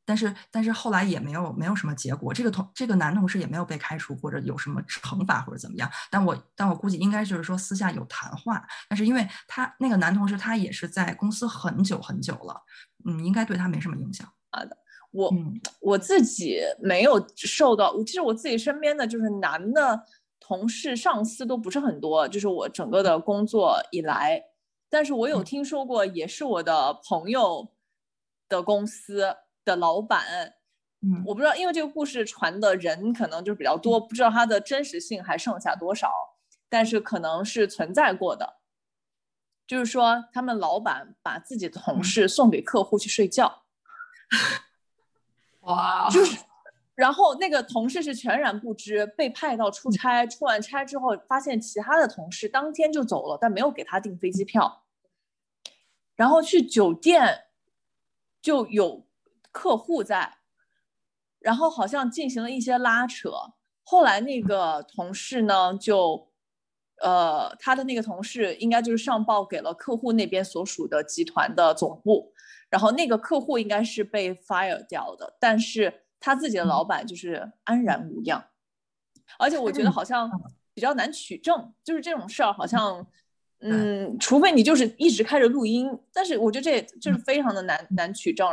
[0.10, 5.88] 但是但是后来也没有没有什么结果，这个同这个男同事也没有被开除或者有什么惩罚或者怎么样。
[6.10, 12.60] 但我但我估计应该就是说私下有谈话，但是因为他那个男同事他也是在公司很久很久了，
[13.06, 14.28] 嗯，应该对他没什么影响。
[14.50, 14.76] 好的。
[15.12, 20.04] 我、嗯、我自己没有受到，其实我自己身边的就是男的
[20.39, 24.39] 同事、上司都不是很多，就是我整个的工作以来，
[24.88, 27.72] 但是我有听说过，也是我的朋友
[28.48, 29.36] 的公司
[29.70, 30.56] 的老板，
[31.02, 36.12] 嗯，我不知道，因为这个故事传的人可能就是比较多，不知道它的真实性还剩下多少，
[36.68, 38.56] 但是可能是存在过的，
[39.68, 43.64] 就是说他们老板把自己的同事送给客户去睡觉。
[45.62, 46.40] 哇，就是，
[46.96, 54.84] 然后那个同事是全然不知，被派到出差，出完差之后发现其他的同事当天就走了，但没有给他订飞机票。
[56.16, 57.46] 然后去酒店
[58.42, 59.06] 就有
[59.60, 60.38] 客户在，
[61.39, 63.30] 然后好像进行了一些拉扯。
[63.84, 66.30] 后来那个同事呢，就
[67.02, 72.32] 呃，他的那个同事应该就是上报给了客户那边所属的集团的总部。
[72.69, 78.41] 然后那个客户应该是被 fire 掉的，但是他自己的老板就是安然无恙，
[79.38, 80.32] 而且我觉得好像
[80.74, 83.06] 比较难取证，就是这种事儿好像，
[83.60, 88.50] 嗯，除非你就是一直开着录音，但是我觉得这就是非常的难难取证。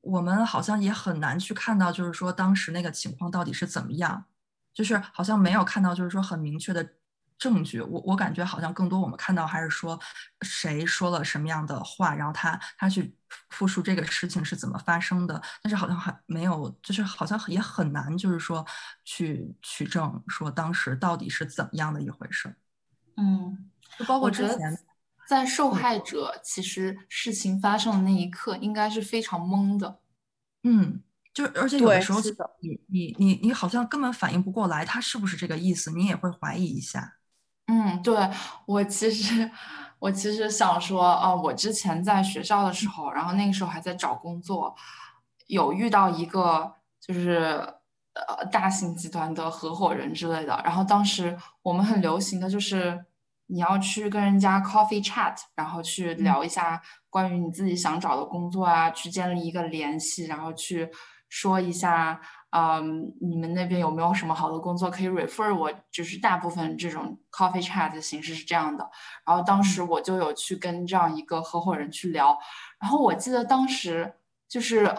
[0.00, 4.24] 我们好像也很难去看到，就是说当时那个情况到底是怎么样，
[4.72, 6.94] 就是好像没有看到，就是说很明确的。
[7.40, 9.98] 证据，我我感觉好像更多我们看到还是说
[10.42, 13.16] 谁说了什么样的话，然后他他去
[13.48, 18.62] 复述这个事情是怎么发生的，但是好像还没有，就是好像也很难，就是说
[19.06, 22.54] 去取证说当时到底是怎么样的一回事。
[23.16, 24.78] 嗯，就包括之前，
[25.30, 30.00] 在受害者其实事情发生的那一刻，应该是非常懵的。
[30.64, 31.02] 嗯。
[31.32, 32.20] 就而且有的时候
[32.60, 37.18] 你你你你好像根本反应不过来，他是不是这个意思，你也会怀疑一下。
[37.66, 38.12] 嗯，对
[38.66, 39.48] 我其实
[40.00, 44.74] 我其实想说，啊，我之前在学校的时候，然后那个时候还在找工作，
[45.46, 47.38] 有遇到一个就是
[48.14, 50.60] 呃大型集团的合伙人之类的。
[50.64, 53.04] 然后当时我们很流行的就是
[53.50, 60.88] 你要去跟人家 coffee chat，然后去聊一下关于你自己想找的工作啊，去建立一个联系，然后去
[61.28, 62.20] 说一下。
[62.52, 65.72] 嗯，你们那边有没有什么好的工作可以 refer 我？
[65.92, 68.90] 就是大部分这种 coffee chat 的形式是这样的。
[69.24, 72.36] 然后当时我就有去跟这样一个合伙人去聊。
[72.80, 74.12] 然后我记得当时
[74.48, 74.92] 就是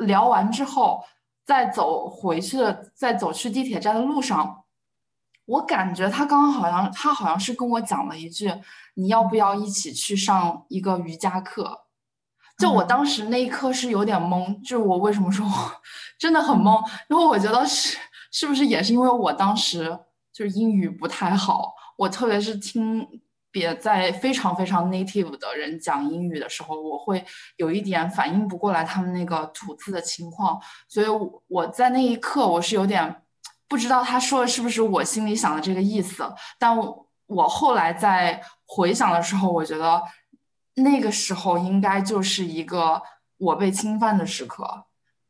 [0.00, 1.00] 聊完之后，
[1.44, 4.64] 在走回去的，在走去地铁站的路上，
[5.50, 8.52] 我感觉他刚刚好像他好像是跟我讲了一句
[8.94, 11.86] ：“你要不要一起去上一个瑜伽课？”
[12.56, 15.72] 就我当时那一刻是有点懵，就是我为什么说我
[16.20, 16.80] 真的很懵？
[17.08, 17.98] 因为我觉得是
[18.30, 19.98] 是不是也是因为我当时
[20.32, 23.04] 就是英语不太好，我特别是听
[23.50, 27.24] 别在非常非常 native 的人讲英语的时候，我会
[27.56, 31.06] 有一点反应不过来他们那个吐字的情况，所以
[31.48, 33.22] 我在那一刻我是有点
[33.70, 36.76] 不知道他说的是不是我心里想的这个意思，但
[37.26, 40.02] 我后来在回想的时候，我觉得。
[40.76, 43.02] 那个时候应该就是一个
[43.36, 44.64] 我被侵犯的时刻，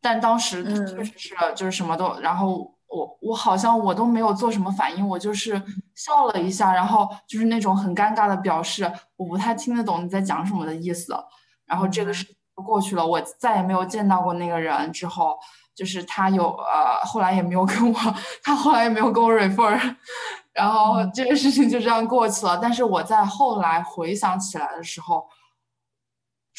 [0.01, 5.61] 但当时确实是就是什么都，然后我我好像我都没有做什么反应，我就是
[5.97, 11.17] 笑了一下，然后就是那种很尴尬的表示我不太听得懂你在讲什么的意思，
[11.65, 12.25] 然后这个事
[12.61, 14.93] 过去了，我再也没有见到过那个人。
[14.93, 15.39] 之后
[15.75, 17.99] 就是他有呃，后来也没有跟我，
[18.43, 19.97] 他后来也没有跟我 refer，
[20.53, 22.59] 然后这个事情就这样过去了。
[22.59, 25.29] 但是我在后来回想起来的时候。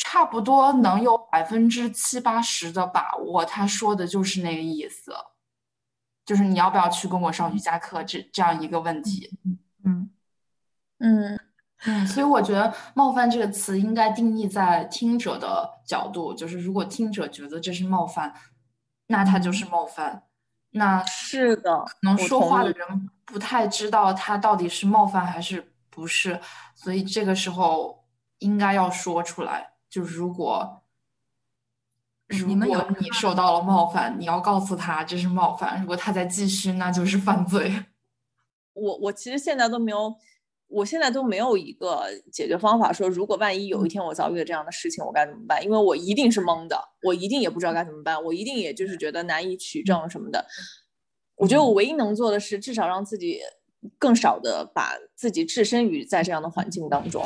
[0.04, 5.14] 差不多能有百分之七八十的把握，他说的就是那个意思，
[6.26, 9.38] 就是你要不要去跟我上瑜伽课这这样一个问题。
[9.84, 10.10] 嗯
[11.00, 11.40] 嗯
[11.86, 18.34] 嗯，所以我觉得“冒犯”这个词应该定义在听者的角度，就是如果听者觉得这是冒犯，
[19.08, 20.24] 那他就是冒犯。
[20.74, 26.40] 那是的，可能说话的人不太知道他到底是冒犯还是不是，
[26.76, 28.06] 所以这个时候
[28.40, 29.74] 应该要说出来。
[29.90, 30.84] 就是如果，
[32.30, 35.82] 如果你受到了冒犯，你要告诉他这是冒犯。
[35.82, 37.84] 如果他再继续，那就是犯罪。
[38.72, 40.16] 我我其实现在都没有，
[40.72, 42.94] 我现在都没有一个解决方法。
[42.94, 45.64] 说如果万一有一天我遭遇了这样的事情，我该怎么办？
[45.64, 50.46] 因为我一定是懵的，我一定也不知道该怎么办，我一定也就是觉得难以取证什么的。
[51.36, 53.40] 我觉得我唯一能做的是，至少让自己
[53.98, 57.24] 更少的把自己置身于在这样的环境当中。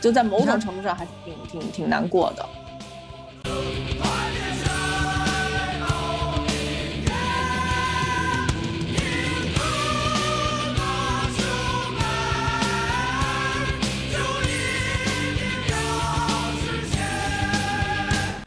[0.00, 2.46] 就在某种程度上还是挺挺挺难过的。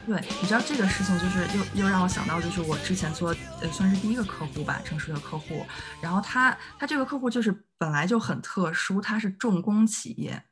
[0.08, 5.66] 对，你知道这个事情就是又又让我想到，就是我之前做呃算是第一个客户吧，正式的客户。
[6.00, 10.42] 然后他他这个客户就是本来就很特殊，他是重工企业。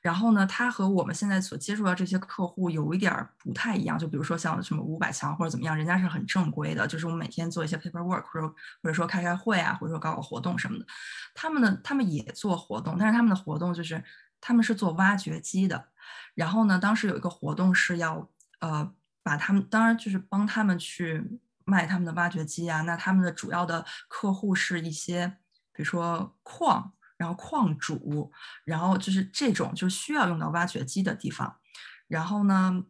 [0.00, 8.48] 然后呢，他和我们现在所接触到这些客户有一点儿不太一样，就比如说像什么五百强或者怎么样，人家是很正规的，就是我们每天做一些 paperwork，或者
[8.82, 10.86] 或者说开开会啊，或者说搞搞活动什么的。
[11.34, 14.02] 他们呢，他们也做活动，但是他们的活动就是
[14.40, 15.90] 他们是做挖掘机的。
[16.34, 18.92] 然后呢，当时有一个活动是要呃
[19.22, 22.82] 把他们，当然就是帮他们去卖他们的挖掘机啊。
[22.82, 25.38] 那他们的主要的客户是一些，
[25.72, 26.92] 比如说矿。
[27.18, 28.32] 然后矿主，
[28.64, 31.60] 然后就是这种就需要用到挖掘机的地方，
[32.08, 32.82] 然后呢，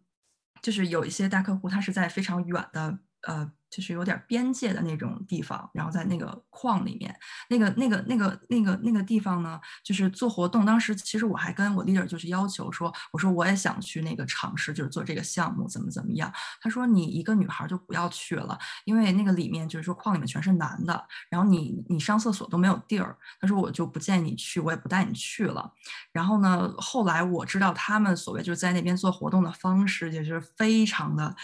[0.63, 3.53] 就是有一些大客户，他是在非常远的呃。
[3.73, 7.19] 就是有点边界的那种地方，然后在那个矿里面，
[7.49, 10.67] 那个、那个、那个、那个、那个地方呢，就是做活动。
[10.67, 16.31] 当时其实我还跟我 leader 就是要求说，我说我也想去那个尝试，就是做这个项目，怎么怎么样。
[16.61, 23.17] 他说你一个女孩就不要去了，因为那个里面就是说矿里面全是男的，然后你你上厕所都没有地儿。
[23.41, 25.73] 他说我就不建议你去，我也不带你去了。
[26.13, 31.35] 然后呢，后来我知道他们所谓就是在那边做活动的方式也是非常的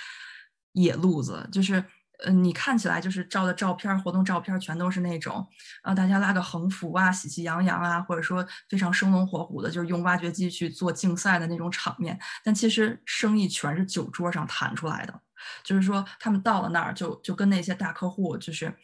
[0.72, 1.82] 野路子，就是。
[2.24, 5.46] 嗯，你看起来就是照的照片，活动照片全都是那种，
[5.82, 12.18] 啊，大家拉个横幅啊，喜气洋洋啊，或者说非常生龙活虎的，就是用挖掘机去做竞赛的那种场面。
[12.42, 15.20] 但其实生意全是酒桌上谈出来的，
[15.62, 18.74] 就是说他们到了那儿就就跟那些大客户就是。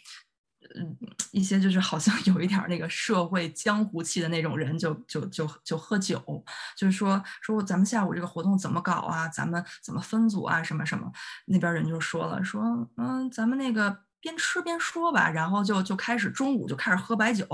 [0.74, 0.96] 嗯，
[1.32, 6.20] 一些就是好像 有一点那个社会江湖气的那种人，就就就就喝酒，
[6.76, 9.28] 就是说说咱们下午这个活动怎么搞啊？
[9.28, 10.62] 咱们怎么分组啊？
[10.62, 11.10] 什么什么？
[11.46, 12.62] 那边人就说了，说
[12.96, 15.30] 嗯，咱们那个边吃边说吧。
[15.30, 17.46] 然后就就开始中午就开始喝白酒。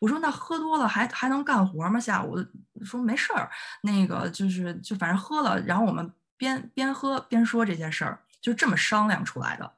[0.00, 1.98] 我说那喝多了还还能干活吗？
[1.98, 2.36] 下午
[2.84, 3.50] 说没事儿，
[3.82, 9.72] 那个就是就反正喝了，然后我们边边喝边说这些事儿，就这么商量出来的。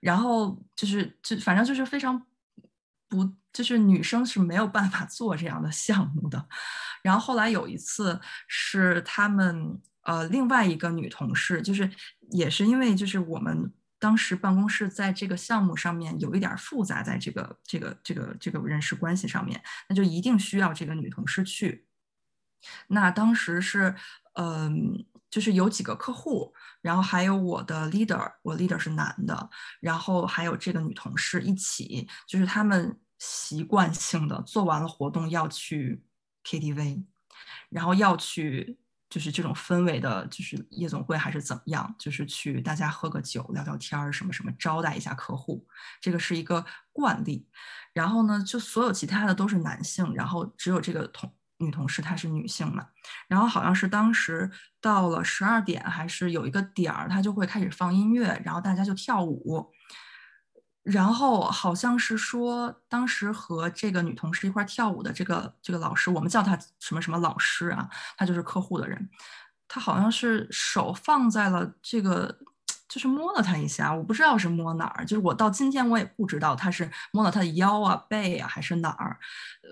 [0.00, 2.20] 然后就是就反正就是非常
[3.08, 6.48] 不，就是女生是没有办法做这样的项目的。
[7.02, 11.90] 然后后来有一次是他们呃另外一个女同事，就是
[12.30, 13.72] 也是因为就是我们。
[14.02, 21.84] 当时办公室在这个项目上面有一点复杂，在这个这个这个这个人事关系上面，那就一定需要这个女同事去。
[22.86, 23.94] 那当时是，
[24.36, 29.50] 嗯，就是有几个客户，然后还有我的 leader，我 leader 是男的，
[29.80, 36.02] 然后还有这个女同事一起，就是他们习惯性的做完了活动要去
[36.44, 37.04] KTV，
[37.68, 38.78] 然后要去。
[39.10, 41.92] 就是这种氛围的，就是夜总会还是怎么样？
[41.98, 45.66] 就是去大家喝个酒、聊聊天儿，什么什么，招待一下客户，
[46.00, 47.48] 这个是一个惯例。
[47.92, 52.88] 然后呢，就所有其他的都是男性，然后只有这个同女同事她是女性嘛。
[53.28, 54.50] 然后好像是当时
[54.80, 59.72] 到了十二点，还是有一个点儿，她就会开始放音乐，然后大家就跳舞。
[60.82, 69.10] 然后好像是说，当时和这个女同事一块跳舞的这个这个老师，我们叫他什么什么老师啊，他就是客户的人，
[69.68, 72.34] 他好像是手放在了这个，
[72.90, 79.16] 就是摸了他一下，我不知道是摸哪儿，就是我到今天我也不知道他是摸了他的腰啊、背啊还是哪儿，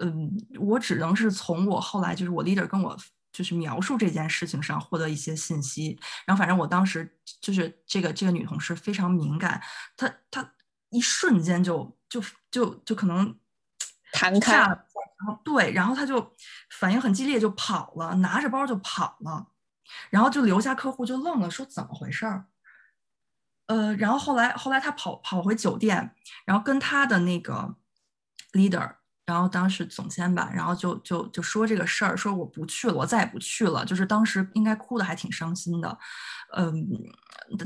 [0.01, 2.97] 嗯，我只能是从我后来就是我 leader 跟我
[3.33, 9.61] 就是描述这件事情上获得一些信息，然后反正我当时就是这个这个女同事非常敏感，
[9.97, 10.53] 她她。
[10.91, 12.19] 一瞬间就就
[12.51, 13.39] 就就可能
[14.11, 14.79] 弹开，然
[15.27, 16.35] 后对，然后她就
[16.71, 19.49] 反应很激烈，就跑了，拿着包就跑了，
[20.09, 22.47] 然后就留下客户就愣了，说怎么回事儿？
[23.69, 26.15] 呃，然后后来后来他跑跑回酒店，
[26.45, 27.77] 然后跟他的那个
[28.53, 28.91] leader，
[29.25, 35.99] 然后当时总监吧，然后就就就说这个事儿，说我不去了，我再也不去了，就是当时应该哭的还挺伤心的，
[36.57, 36.87] 嗯，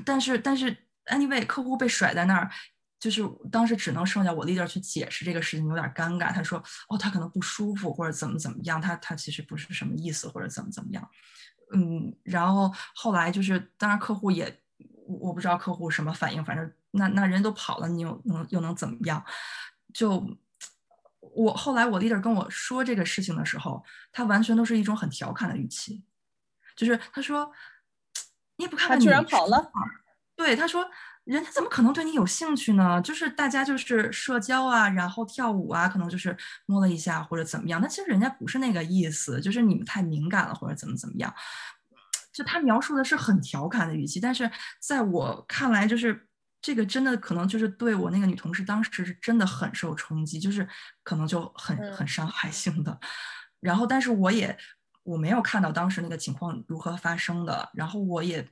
[0.05, 0.77] 但是但是
[1.07, 2.51] anyway，客户被甩在那儿。
[3.03, 6.33] 就是当时只能剩下我 leader 去解释这个事情，有点尴尬。
[6.33, 11.11] 他说：“哦，他可能不舒服，或者怎么怎么样，他他其实不是什么意思，或者怎么怎么样。”
[11.75, 14.57] 嗯，然后后来就是，当然客户也，
[15.21, 19.25] 我不知道客户什么反应，反正那那人都跑了，你又能又能怎么样？
[19.93, 20.25] 就
[21.21, 26.05] 我后来我 leader 跟我说这个事情的时候，他完全都是一种很调侃的语气，
[26.77, 27.51] 就是他说
[28.57, 29.71] ：“你也不看看他居然跑了。”
[30.37, 30.89] 对，他说。
[31.25, 33.01] 人家怎么可能对你有兴趣呢？
[33.01, 36.37] 就是大家就是社交啊，然后跳舞啊，可能就是
[36.67, 37.81] 摸了一下或者怎么样。
[37.81, 41.33] 那其实人家不是那个意思，就是你们太敏感了或者怎么怎么样。
[42.33, 46.27] 就他描述的是很调侃的语气，但是在我看来，就是
[46.61, 50.67] 这个真的可能就是对我那个女同事当时是真的很受冲击，就是
[51.03, 52.99] 可能就很很伤害性的。
[53.61, 54.57] 然后，但是我也
[55.03, 58.49] 我没有看到当时那个情况如何发生的，然后我也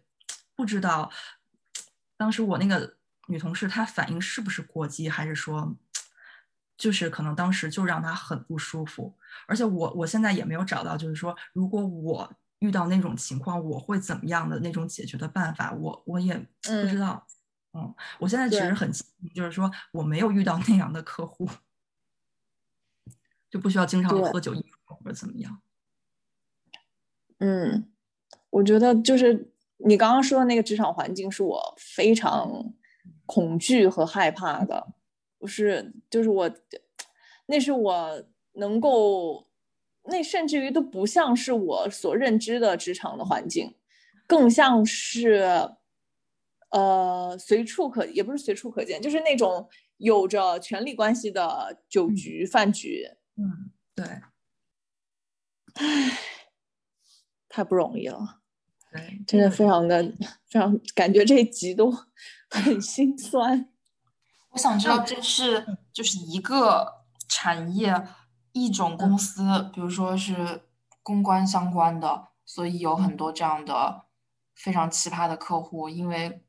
[0.55, 1.11] 不知道。
[2.16, 2.97] 当时我那个
[3.28, 5.74] 女同事，她反应是不是过激，还是说，
[6.76, 9.16] 就是可能当时就让她很不舒服。
[9.47, 17.26] 而且我我现在也没有找到，就是说，如果我遇到那种情况，我会怎么样的那种解决的办法，我我也不知道。
[17.72, 18.90] 嗯，我现在其实很，
[19.34, 21.46] 就是说我没有遇到那样的客户，
[23.50, 24.54] 就不需要经常喝酒
[24.84, 25.61] 或者怎么样。
[27.38, 27.92] 嗯，
[28.48, 29.48] 我觉得就是。
[29.82, 32.74] 你刚刚说的那个职场环境是我非常
[33.24, 34.92] 恐惧和害怕的，
[35.38, 36.50] 不是，就是我，
[37.46, 39.49] 那是我能够，
[40.11, 43.74] 那甚至于都不像是我所认知的职场的环境，
[44.26, 45.70] 更像是，
[46.70, 53.06] 呃，随处可，也不是随处可见，就是那种有着权力关系的酒局、饭局。
[53.36, 54.06] 嗯，对。
[55.74, 56.18] 唉，
[57.48, 58.40] 太不容易了。
[58.92, 60.02] 对，真的非常的
[60.48, 61.90] 非常，感觉这一集都
[62.50, 63.68] 很心酸。
[64.50, 67.94] 我想知道这是就是一个产业
[68.53, 70.62] 一种公司，比如说是
[71.03, 74.07] 公关相关的，所以有很多这样的
[74.55, 76.42] 非常奇葩的客户，因为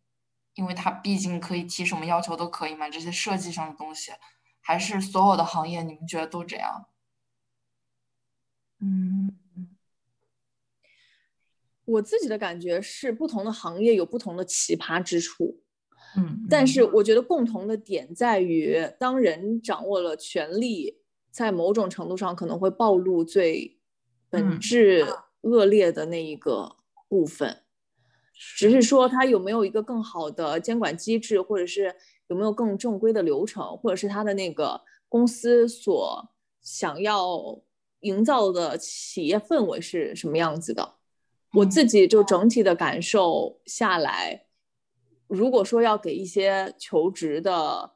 [0.56, 4.12] 因为他毕竟可以提什么要求都可以嘛，这些设计上的东西，
[4.60, 6.88] 还是所有的行业你们觉得都这样？
[8.80, 9.38] 嗯。
[11.84, 15.62] 我自己的感觉是，不同的行业有不同的奇葩之处，
[16.16, 21.01] 嗯，但是我觉得共同的点在于，当人掌握了权力，
[21.32, 23.80] 在某种程度上可能会暴露最
[24.30, 25.08] 本质
[25.42, 26.76] 恶劣的那一个
[27.08, 27.64] 部分，
[28.34, 31.96] 只是说它有没有一个更好的监管机制，或者是
[32.28, 36.30] 有没有更正规的流程，或者是它的那个公司所
[36.62, 37.62] 想要
[38.02, 40.96] 营造的企业氛围是什么样子的。
[41.54, 44.46] 我自己就整体的感受下来，
[45.28, 47.94] 如果说要给一些求职的，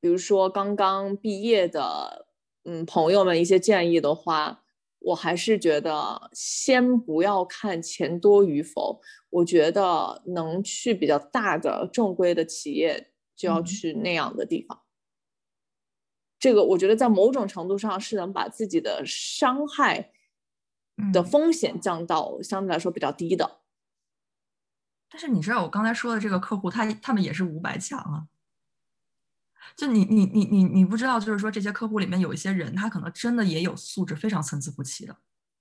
[0.00, 2.25] 比如说刚刚毕业的，
[2.66, 4.64] 嗯，朋友们一些建议的话，
[4.98, 9.00] 我还是觉得先不要看钱多与否，
[9.30, 14.82] 我觉得能去比较大的正规的企业，就要去那样的地方。
[16.40, 20.10] 这个我觉得在某种程度上是能把自己的伤害
[21.12, 23.60] 的风险降到相对来说比较低的。
[25.08, 28.26] 但是你知道我刚才说的这个客户，他他们也是五百强啊。
[29.74, 35.16] 就你你你你你不知道，就是说这些客户里面有一些人，他可能真的也有素质非常参差不齐的。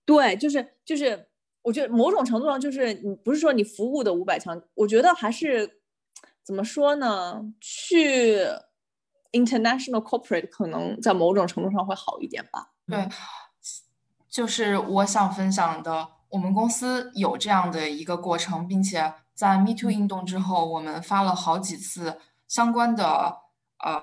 [0.06, 1.28] 对，就是就是，
[1.62, 5.80] 我觉得某种程度上就是你不是说你服务的五百强，我觉得还是
[6.44, 7.42] 怎么说呢？
[7.60, 8.40] 去
[9.32, 12.74] international corporate 可能在某种程度上会好一点吧。
[12.88, 13.10] 对，
[14.30, 19.14] 就是我想分享的，我们公司有这样的一个过程，并且。
[19.36, 23.36] 在 Me Too 运动之后，我们发了好几次相关的
[23.84, 24.02] 呃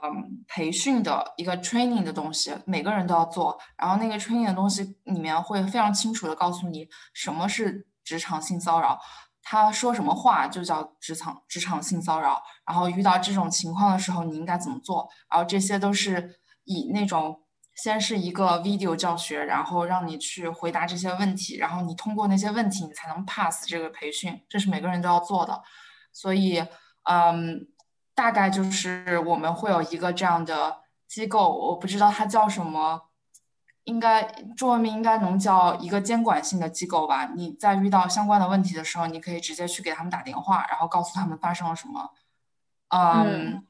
[0.48, 3.58] 培训的一个 training 的东西，每个人都要做。
[3.76, 8.98] 然后那个 training 的东西里面会非常清楚的告诉你什么是职场性骚扰，
[9.42, 12.42] 他说什么话就叫职场职场性骚扰。
[12.66, 15.08] 然后遇到这种情况的时候，你应该怎么做？
[15.30, 17.38] 然后这些都是以那种。
[17.74, 25.58] 先是一个 video 教学，然后让你去回答这些问题，然后你通过那些问题，你才能 pass 这个培训，这是每个人都要做的。
[26.12, 26.62] 所以，
[27.04, 27.66] 嗯，
[28.14, 33.08] 大概就是我们会有一个这样的机构，我不知道它叫什么，
[33.84, 34.22] 应该
[34.56, 37.30] 中文名应该能叫一个监管性的机构吧。
[37.34, 42.10] 你在遇到相关的问题的时候，你可以直接去给他们打电话，然后告诉他们发生了什么，
[42.88, 43.66] 嗯，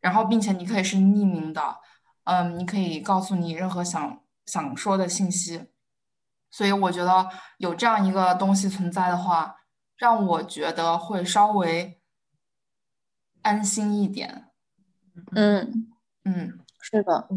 [0.00, 1.78] 然后并且你可以是匿名的。
[2.24, 5.66] 嗯，你可以告诉你任何想想说的信息，
[6.50, 7.28] 所以我觉得
[7.58, 9.56] 有这样一个东西存在的话，
[9.96, 12.00] 让我觉得会稍微
[13.46, 14.48] 安心一点。
[15.30, 15.88] 嗯
[16.24, 17.28] 嗯，是的。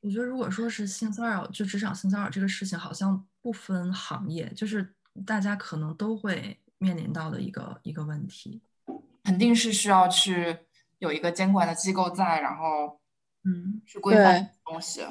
[0.00, 4.94] 我觉得如果说是性骚扰，就职场性骚扰这个事情，好像不分行业，就是
[5.26, 8.62] 大家可能都会面临到的一个一个问题，
[9.22, 10.60] 肯定是需要去
[10.98, 12.98] 有一个监管的机构在，然后。
[13.44, 15.04] 嗯，去规范东西。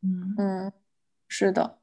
[0.00, 0.72] 嗯嗯，
[1.28, 1.77] 是的。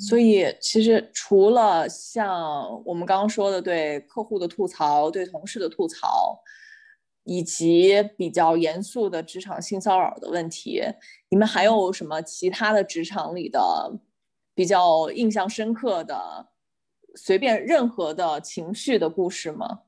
[0.00, 6.40] 所以其实除了像我们刚刚说的对客户的吐槽、对同事的吐槽，
[7.24, 10.82] 以及比较严肃的职场性骚扰的问题，
[11.28, 13.60] 你们还有什么其他的职场里的
[14.54, 16.48] 比较印象深刻的、
[17.14, 19.80] 随便任何的情绪的故事吗？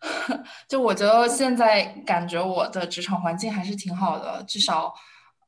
[0.68, 4.94] 就我觉得现在感觉我的职场环境还是挺好的，至少，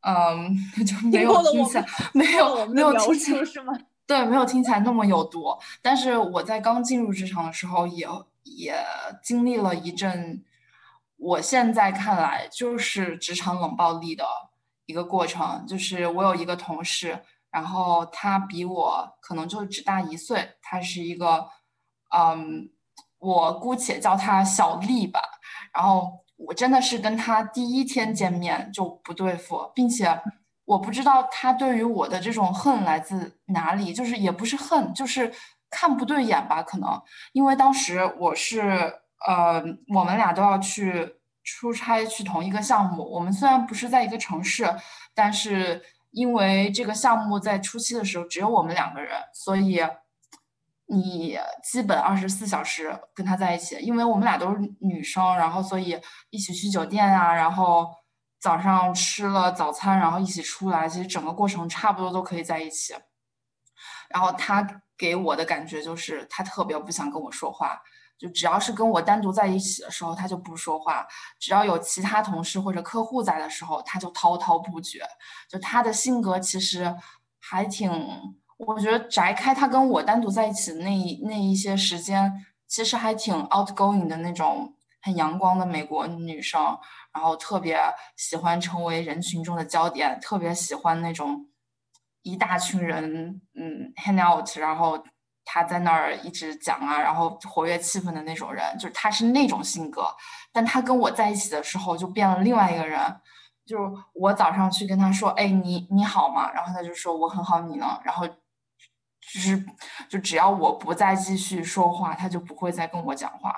[0.07, 3.73] 嗯， 就没有听起来没有没有听起来是吗？
[4.07, 5.47] 对，没有听起来那么有毒。
[5.83, 8.07] 但是我在刚进入职场的时候，也
[8.45, 8.77] 也
[9.23, 10.45] 经历了一阵，
[11.17, 14.25] 我现在看来就是职场冷暴力的
[14.87, 15.67] 一个过程。
[15.67, 21.49] 就是我有一个同事，然后他比我可能就只大一岁，他是一个，
[22.17, 22.71] 嗯。
[23.19, 25.21] 我姑且叫他小丽吧。
[25.73, 30.21] 然后我真的是跟他第一天见面就不对付，并且
[30.65, 35.33] 我不知道他对于我的这种恨来自哪里，就是也不是恨，就是
[35.71, 36.63] 看不对眼吧。
[36.63, 38.61] 可能因为当时我是
[39.27, 39.63] 呃，
[39.95, 43.03] 我们俩都要去出差去同一个项目。
[43.03, 44.67] 我们虽然不是在一个城市，
[45.15, 49.81] 但是因为这个项目在初期的时候只有我们两个人，所以。
[50.89, 57.89] 你基本二十四小时跟他在一起，因为我们俩都是女生，然后所以一起去酒店啊，然后
[58.39, 62.95] 早上吃了早餐，然后一起出来，其实整个过程差不多都可以在一起。
[64.09, 64.65] 然后他
[64.97, 67.77] 给我的感觉就是他特别不想跟我说话，
[68.17, 71.05] 就只要是跟我单独在一起的时候，他就不说话；
[71.41, 75.05] 只要有其他同事或者客户在的时候，他就滔滔不绝。
[75.51, 76.95] 就他的性格其实
[77.41, 77.91] 还挺。
[78.59, 82.33] 我觉得摘开他跟我单独在一起的那一那一些时间，
[82.67, 86.79] 其实还挺 outgoing 的那种，很阳光的美国女生，
[87.13, 87.79] 然后特别
[88.17, 91.47] 喜欢成为人群中的焦点，特别喜欢那种
[92.23, 95.05] 一大群人嗯 hang out，然后
[95.45, 100.07] 他在那儿一直讲啊，然后活跃气氛的那种人，就是他是那种性格，
[100.51, 102.99] 但他跟我在一起的时候就变了另外一个人。
[103.67, 103.83] 就是
[104.15, 106.51] 我早上去跟他说，哎，你你好吗？
[106.53, 108.01] 然后他就说我很好，你呢？
[108.03, 108.27] 然后。
[109.33, 109.67] 就是，
[110.09, 113.53] 就只要我不再继续说话，他就不会再跟我讲话。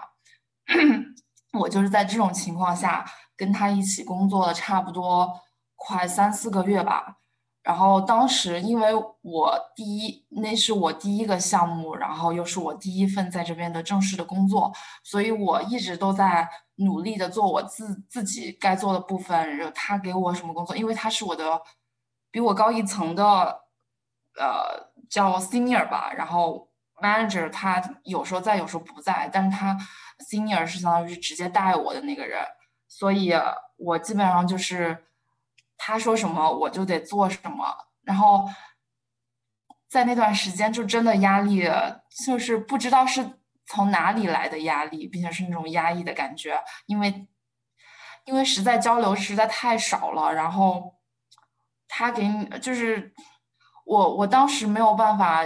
[1.58, 3.04] 我就是在这种情况下
[3.36, 5.40] 跟他一起工作了差不多
[5.76, 7.16] 快三四个月吧。
[7.62, 8.88] 然后当时因为
[9.20, 14.72] 我第一，那是我第一个项目，然后又是我第一份在这边的正式的工作，
[15.04, 19.70] 所以我一直都在努力的做我自自己该做的部分。
[19.74, 20.74] 他给我什么工作？
[20.74, 21.60] 因为他是我的
[22.30, 23.24] 比我高一层的，
[24.38, 26.12] 呃，叫 senior 吧。
[26.16, 26.68] 然后
[27.02, 29.76] manager 他有时候在，有时候不在，但是他
[30.30, 32.44] senior 是相当于是直接带我的那个人，
[32.86, 33.32] 所以
[33.76, 35.04] 我基本上就是。
[35.80, 38.50] 他说什么我就得做什么，然后
[39.88, 41.70] 在那段时间就真的压力，
[42.26, 47.28] 就是不知道是从哪里来的压力，并且是那种压抑的感觉，因为
[48.24, 50.96] 因为实在交流实在太少了，然后
[51.86, 53.14] 他给你就是
[53.88, 55.42] 我我当时没有办法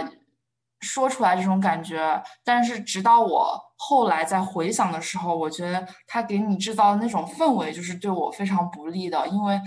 [0.81, 9.59] 说出来这种感觉，但是直到我后来在回想的时候，我觉得他给你制造的那种氛围就是对我非常不利的，因为。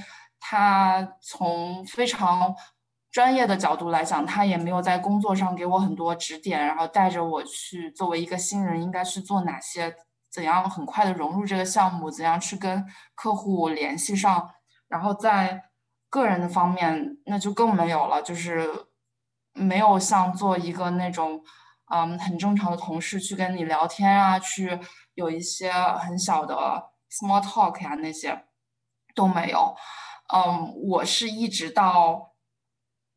[0.48, 2.54] 他从非常
[3.10, 9.92] 专业的角度来讲，他也没有在工作上给我很多指点，然后带着我去作为一个新人应该去做哪些，
[10.30, 14.48] 怎样很快的融入这个项目，怎样去跟客户联系上。
[14.86, 15.64] 然后在
[16.16, 18.66] 个人的方面，那就更没有了，就是
[19.52, 21.42] 没有像做一个那种
[21.92, 24.80] 嗯很正常的同事去跟你聊天啊，去
[25.12, 26.54] 有一些很小的
[27.10, 28.46] small talk 呀那些
[29.14, 29.76] 都没有。
[30.32, 32.32] 嗯，我是一直到，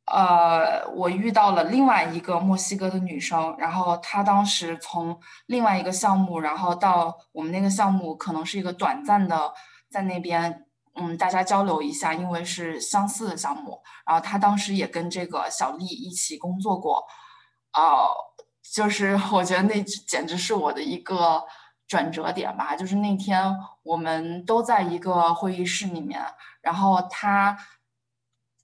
[0.05, 9.53] 呃，我遇到了另外一个墨西哥的女生，然后她当时从另外一个项目，然后到我们那个项目，可能是一个短暂的
[9.89, 10.67] 在那边，
[10.99, 13.81] 嗯，大家交流一下，因为是相似的项目。
[14.05, 17.03] 然后他当时也跟这个小丽一起工作过，
[17.73, 18.09] 哦，
[18.73, 21.43] 就是 我觉得那简直是我的一个。
[21.89, 23.43] 转折点吧，就是那天
[23.81, 26.23] 我们都在一个会议室里面，
[26.61, 27.57] 然后他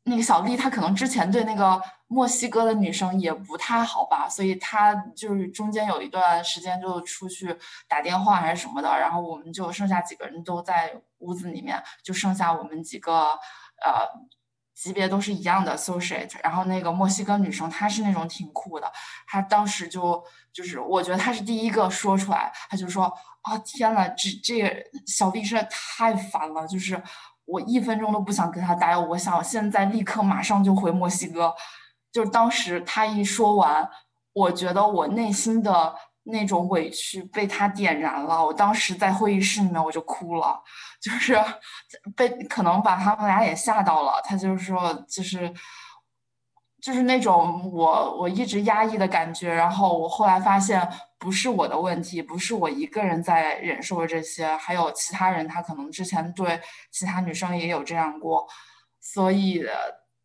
[0.05, 7.55] 那个小丽，她可能之前对那个墨西哥的女生也不太好吧，所以她就是中间有一段时间就出去
[7.87, 13.31] 打电话还是什么的，然后我们就剩下几个人都在屋子里面，就剩下我们几个
[13.83, 14.07] 呃
[14.75, 18.91] 级别都是一样的 associate，然后那个墨西哥女生她是那种挺酷的，
[19.27, 20.23] 她当时就。
[20.55, 24.73] 就是我觉得她是第一个说出来，她就说啊天呐，这这个
[25.05, 26.95] 小丽实在太烦了，就是
[27.45, 31.53] 我一分钟都不想跟他待，我想现在立刻马上就回墨西哥。
[32.11, 33.89] 就是当时他一说完，
[34.33, 40.61] 我觉得我内心的那种委屈被他点燃了，我当时在会议室里面我就哭了，
[41.01, 41.39] 就是
[42.15, 45.53] 被可能把他们俩也吓到了，他就是说就是。
[46.81, 50.87] 就是那种我我一直压抑的感觉，然后我后来发现
[51.17, 56.59] 不是我的问题，不是我一个人在忍受这些，还有其他人他可能之前对
[56.91, 58.47] 其他女生也有这样过，
[58.99, 59.65] 所以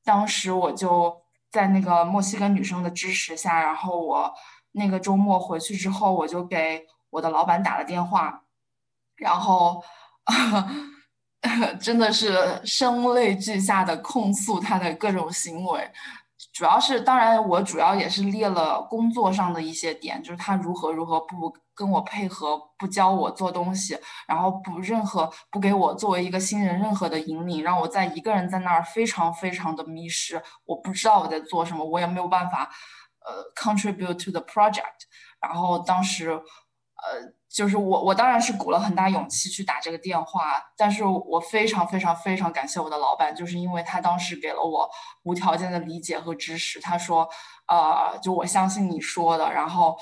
[0.04, 1.16] 当时我就
[1.50, 4.32] 在那个墨西哥女生的支持下，然后我
[4.72, 8.42] 那个周末回去之后，我就给我的老板打了电话，
[9.16, 9.82] 然后
[11.80, 15.90] 真的是声泪俱下的控诉他的各种行为。
[16.52, 23.96] 主要是，当然，我主要也是列了工作上的一些点，就是他如何如何不跟我配合，不教我做东西，
[24.26, 32.68] 然后不任何不给我作为一个新人任何的引领，让我在一个人在那儿非常非常的迷失，我不知道我在做什么，我也没有办法，
[33.24, 35.06] 呃，contribute to the project。
[35.40, 36.38] 然后当时，
[37.02, 37.32] 呃。
[37.50, 44.88] 就是我，我当然是鼓了很大勇气去打这个电话，但是我非常非常非常感谢我的老板，就是因为他当时给了我
[45.24, 46.80] 无条件的理解和支持。
[46.80, 47.28] 他说，
[47.66, 49.98] 呃，就我相信你说的，然后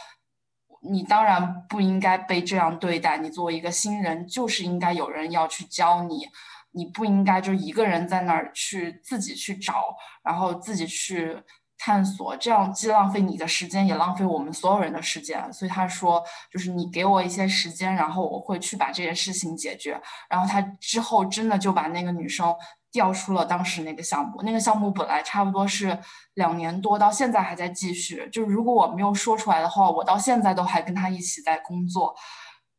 [0.82, 6.28] 你当然不应该被这样对待，你作为一个新人，就是应该有人要去教你，
[6.72, 11.42] 你不应该就一个人在那儿去自己去找，然后自己去。
[11.79, 15.51] 探索，这样既浪费你的时间，也浪费我们所有人的时间。
[15.53, 19.99] 所以他说，就是你给我一些时间，然后我会去把这件事情解决。
[20.29, 22.53] 然后他之后真的就把那个女生
[22.91, 24.43] 调出了当时那个项目。
[24.43, 25.97] 那个项目本来差不多是
[26.35, 28.29] 两年多，到现在还在继续。
[28.33, 32.12] 就是如果我没有说出来的话，我到现在都还跟他一起在工作。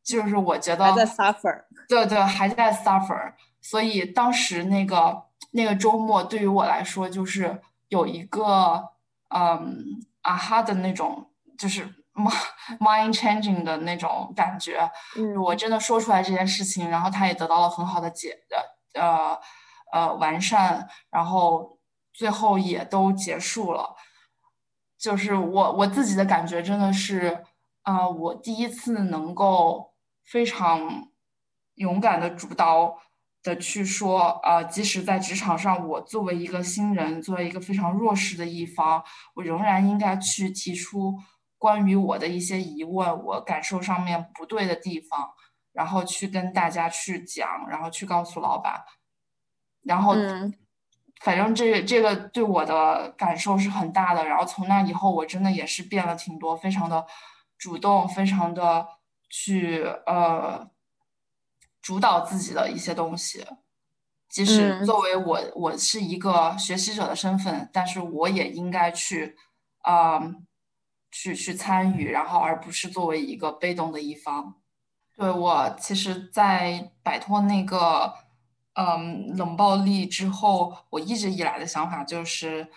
[0.04, 3.32] 就是我觉得还在 suffer，对对，还在 suffer。
[3.62, 7.62] 所以当时那个那个周末对于我来说就是。
[7.90, 8.90] 有一个
[9.28, 9.84] 嗯
[10.22, 11.86] 啊哈的那种，就是
[12.80, 14.90] mind changing 的那种感觉。
[15.16, 19.38] 嗯，我真的说出来这件事情，然后他也得到了很好的解的呃
[19.92, 21.78] 呃完善，然后
[22.12, 23.94] 最后也都结束了。
[24.98, 27.44] 就是我我自己的感觉真的是
[27.82, 31.08] 啊，我第一次能够非常
[31.74, 32.98] 勇敢的主刀
[33.42, 39.02] 的去说，呃，即使在职场上，我作为一个新人，作为一个非常弱势的一方，
[39.34, 41.18] 我仍然应该去提出
[41.56, 45.30] 关于我的一些疑问，我感受上面不对的地方，
[45.72, 48.82] 然后去跟大家去讲，然后去告诉老板，
[49.84, 50.14] 然后，
[51.22, 54.26] 反正这这个对我的感受是很大的。
[54.26, 57.06] 然后从那以后，我真的也是变了挺多，非常的
[57.56, 58.86] 主动，非常的
[59.30, 60.70] 去呃。
[61.82, 63.46] 主导自己的一些东西，
[64.28, 69.36] 即使作为我，我是一个学习者的身份，但是我也应该去，
[69.78, 70.20] 啊，
[71.10, 74.56] 去去参与，然后而不是作为一个被动的一方。
[75.16, 78.14] 对我，其实，在摆脱那个，
[78.74, 82.68] 嗯，冷暴力之后，我一直以来的想法就是，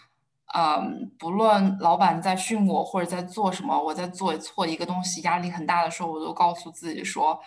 [0.53, 7.39] 嗯，不论老板在训我或者在做什么，我在做错一个东西，压力很大的时候，我都告诉自己说。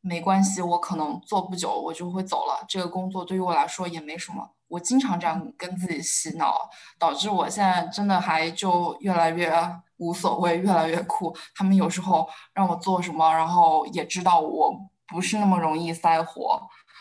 [0.00, 2.64] 没关系，我可能做不久，我就会走了。
[2.68, 4.50] 这个工作对于我来说也没什么。
[4.68, 6.68] 我经常这样跟自己洗脑，
[6.98, 9.50] 导致我现在真的还就越来越
[9.96, 11.34] 无所谓，越来越酷。
[11.54, 14.72] 他们有时候让我做什么，然后也知道我
[15.06, 16.60] 不是那么容易塞活，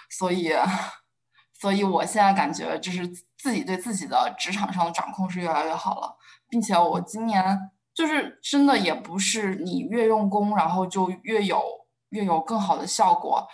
[0.10, 0.54] 所以，
[1.60, 3.06] 所以我现在感觉就是
[3.38, 6.16] 自己对自己的职场上的掌控是越来越好了，
[6.50, 11.62] 并且我今年就是真的也不是你越用功，然后就越有。
[12.10, 13.48] 越有更好的效果，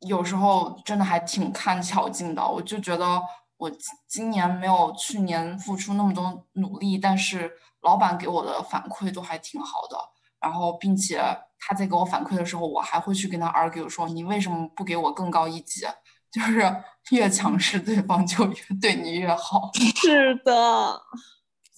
[0.00, 2.46] 有时候真的还挺看巧劲的。
[2.46, 3.22] 我就觉得
[3.56, 3.70] 我
[4.08, 7.52] 今年没有去年付出那么多努力，但是
[7.82, 9.96] 老板给我的反馈都还挺好的。
[10.40, 11.22] 然后，并且
[11.60, 15.86] 他在给我反馈的时候，我还会去跟他 argue 说：“你为什么不给我更高一级？”
[16.32, 19.70] 就是越强势，对方就越对你越好。
[20.02, 21.00] 是的，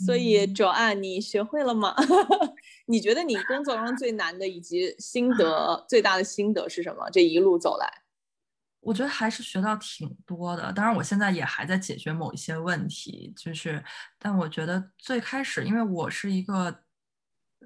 [0.07, 1.95] 所以卓案，你学会了吗？
[2.87, 7.09] 你觉得你工作中最难的以及心得最大的心得是什么？
[7.11, 8.03] 这一路走来，
[8.81, 10.73] 我觉得还是学到挺多的。
[10.73, 13.83] 当然，我现在也还在解决某一些问题，就是，
[14.19, 16.83] 但我觉得最开始，因为我是一个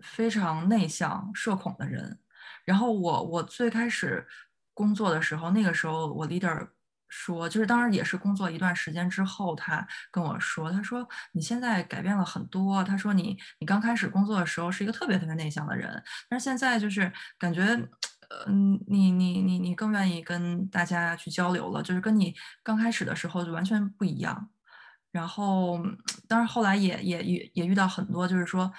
[0.02, 2.20] 非常内向、社恐的人，
[2.64, 4.26] 然后我我最开始
[4.72, 6.68] 工作的时候，那个时候我 leader。
[7.08, 12.84] 说就是，当然也是工作一段时间之后，他跟我说，他说你现在改变了很多。
[12.84, 17.64] 他说你你刚开始工作的时候是一个特别特别内向的人，但是现在就是感觉，
[18.46, 24.50] 嗯，你你你你更愿意跟大家去交流了，就是跟你刚开始的时候就完全不一样。
[25.10, 25.80] 然后，
[26.28, 28.70] 当然后来也也也也遇到很多，就是说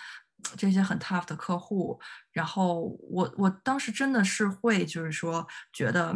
[0.55, 1.99] 这些很 tough 的客户。
[2.31, 6.15] 然后我我当时真的是会就是说觉得。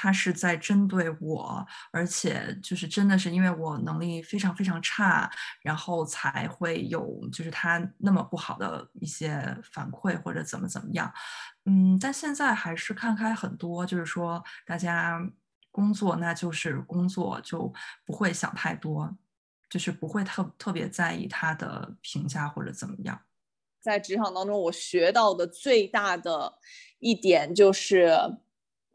[0.00, 5.28] 他是在针对我，而且就是真的是因为我能力非常非常差，
[5.60, 11.12] 然后才会有就是他那么不好的一些反馈或者怎么怎么样，
[11.64, 15.20] 嗯，但现在还是看开很多，就是说大家
[15.72, 17.72] 工作那就是工作，就
[18.06, 19.12] 不会想太多，
[19.68, 23.20] 就是不会特特别在意他的评价或者怎么样。
[23.80, 26.58] 在职场当中，我学到的最大的
[27.00, 28.12] 一点就是，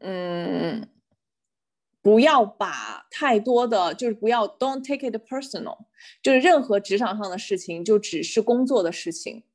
[0.04, 0.88] 嗯。
[2.04, 5.78] 不要把太多的，就是不要 don't take it personal，
[6.22, 9.46] 就是任何职场上的事情就只是工作的事情，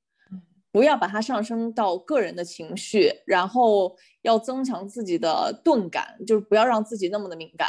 [0.73, 7.69] 不要把它上升到个人的情绪，然后要增强自己的钝感，就是不要让自己那么的敏感，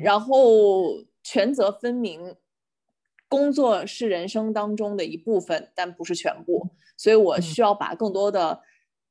[0.00, 2.36] 然后权责分明，
[3.28, 8.62] 工作是人生当中的一部分，但不是全部，所以我需要把更多的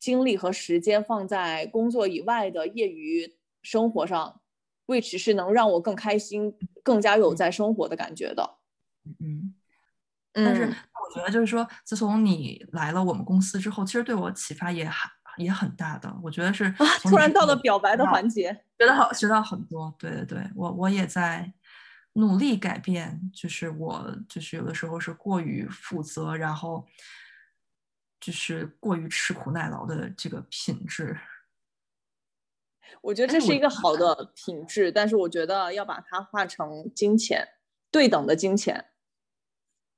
[0.03, 3.37] 精力和时间放在工作以外的业余。
[3.61, 4.41] 生活上
[4.87, 8.57] ，which 是能让我更开心、更加有在生活的感觉的。
[9.21, 9.55] 嗯，
[10.33, 16.13] 但是我觉得就是说，自从你来了我们公司之后，其实对我启发也很也很大的。
[16.21, 16.69] 我觉得是
[17.03, 19.95] 突然到了表白的环节，觉得好学到很多。
[19.97, 21.53] 对对对，我我也在
[22.15, 26.85] 努力改变，就是我就是有的时候是过于负责，然后
[28.23, 31.19] 就是过于吃苦耐劳的这个品质。
[33.01, 37.45] 我觉得这是一个好的品质，但是我觉得要把它化成金钱，
[37.91, 38.85] 对等的金钱。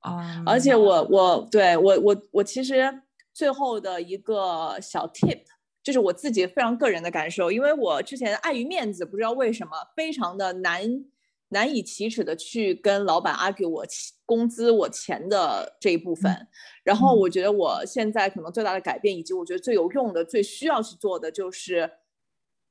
[0.00, 3.02] 啊，而且我我对我我我其实
[3.32, 5.44] 最后的一个小 tip
[5.84, 11.04] 就是我自己非常个人的感受，因为我之前碍于面子，不知道为什么非常的难
[11.48, 13.84] 难以启齿的去跟老板 argue 我
[14.24, 16.48] 工资我钱的这一部分。
[16.82, 21.90] 然后我觉得我现在可能最大的改变，以及我觉得最有用的、最需要去做的就是。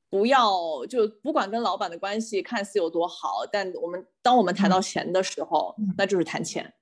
[0.08, 6.72] 不要就不管跟老板的关系看似有多好，但我们当我们谈到钱的时候，那就是谈钱。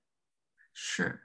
[0.75, 1.21] 是，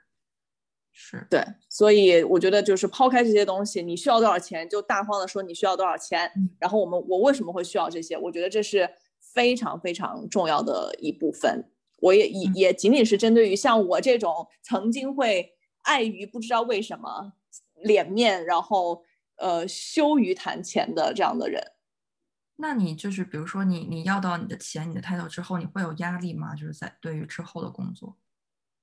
[0.90, 8.16] 是对，所以我觉得就是抛开这些东西，你需要多少钱就大方的说你需要多少钱，然后我们我为什么会需要这些？
[8.16, 8.90] 我觉得这是
[9.34, 11.70] 非常非常重要的一部分。
[11.98, 15.52] 我也也也仅仅是针对于像我这种曾经会
[15.82, 17.32] 碍于不知道为什么
[17.74, 19.04] 脸面，然后
[19.36, 21.62] 呃羞于谈钱的这样的人。
[22.56, 26.54] 那你就是比如说你你要到你的钱、你的 title 之后，你会有压力吗？
[26.54, 28.16] 就是在对于之后的工作？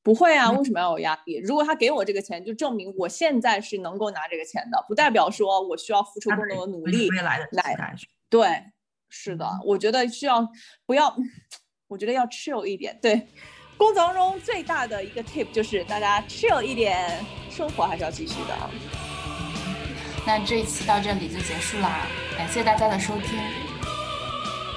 [0.04, 1.38] 不会啊，为什么要有压力？
[1.40, 7.96] 如果他给我这个钱，就证明我现在是能够拿这个钱的，不代表说我需要付出更多的努力来来。
[8.30, 8.48] 对，
[9.10, 10.48] 是的，我觉得需要
[10.86, 11.16] 不要，
[11.88, 12.98] 我觉得要 chill 一点。
[13.02, 13.28] 对，
[13.78, 18.70] 工作当中最大的一个 tip 就是大家 chill 一点，生活还是要继续的。
[20.26, 22.06] 那这一期到这里就结束啦，
[22.38, 23.40] 感谢大家的收听，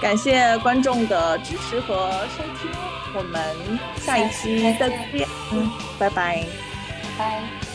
[0.00, 2.70] 感谢观众的支持和收听。
[3.12, 5.68] 我们下一期再见，嗯，
[5.98, 6.46] 拜拜，
[7.18, 7.69] 拜。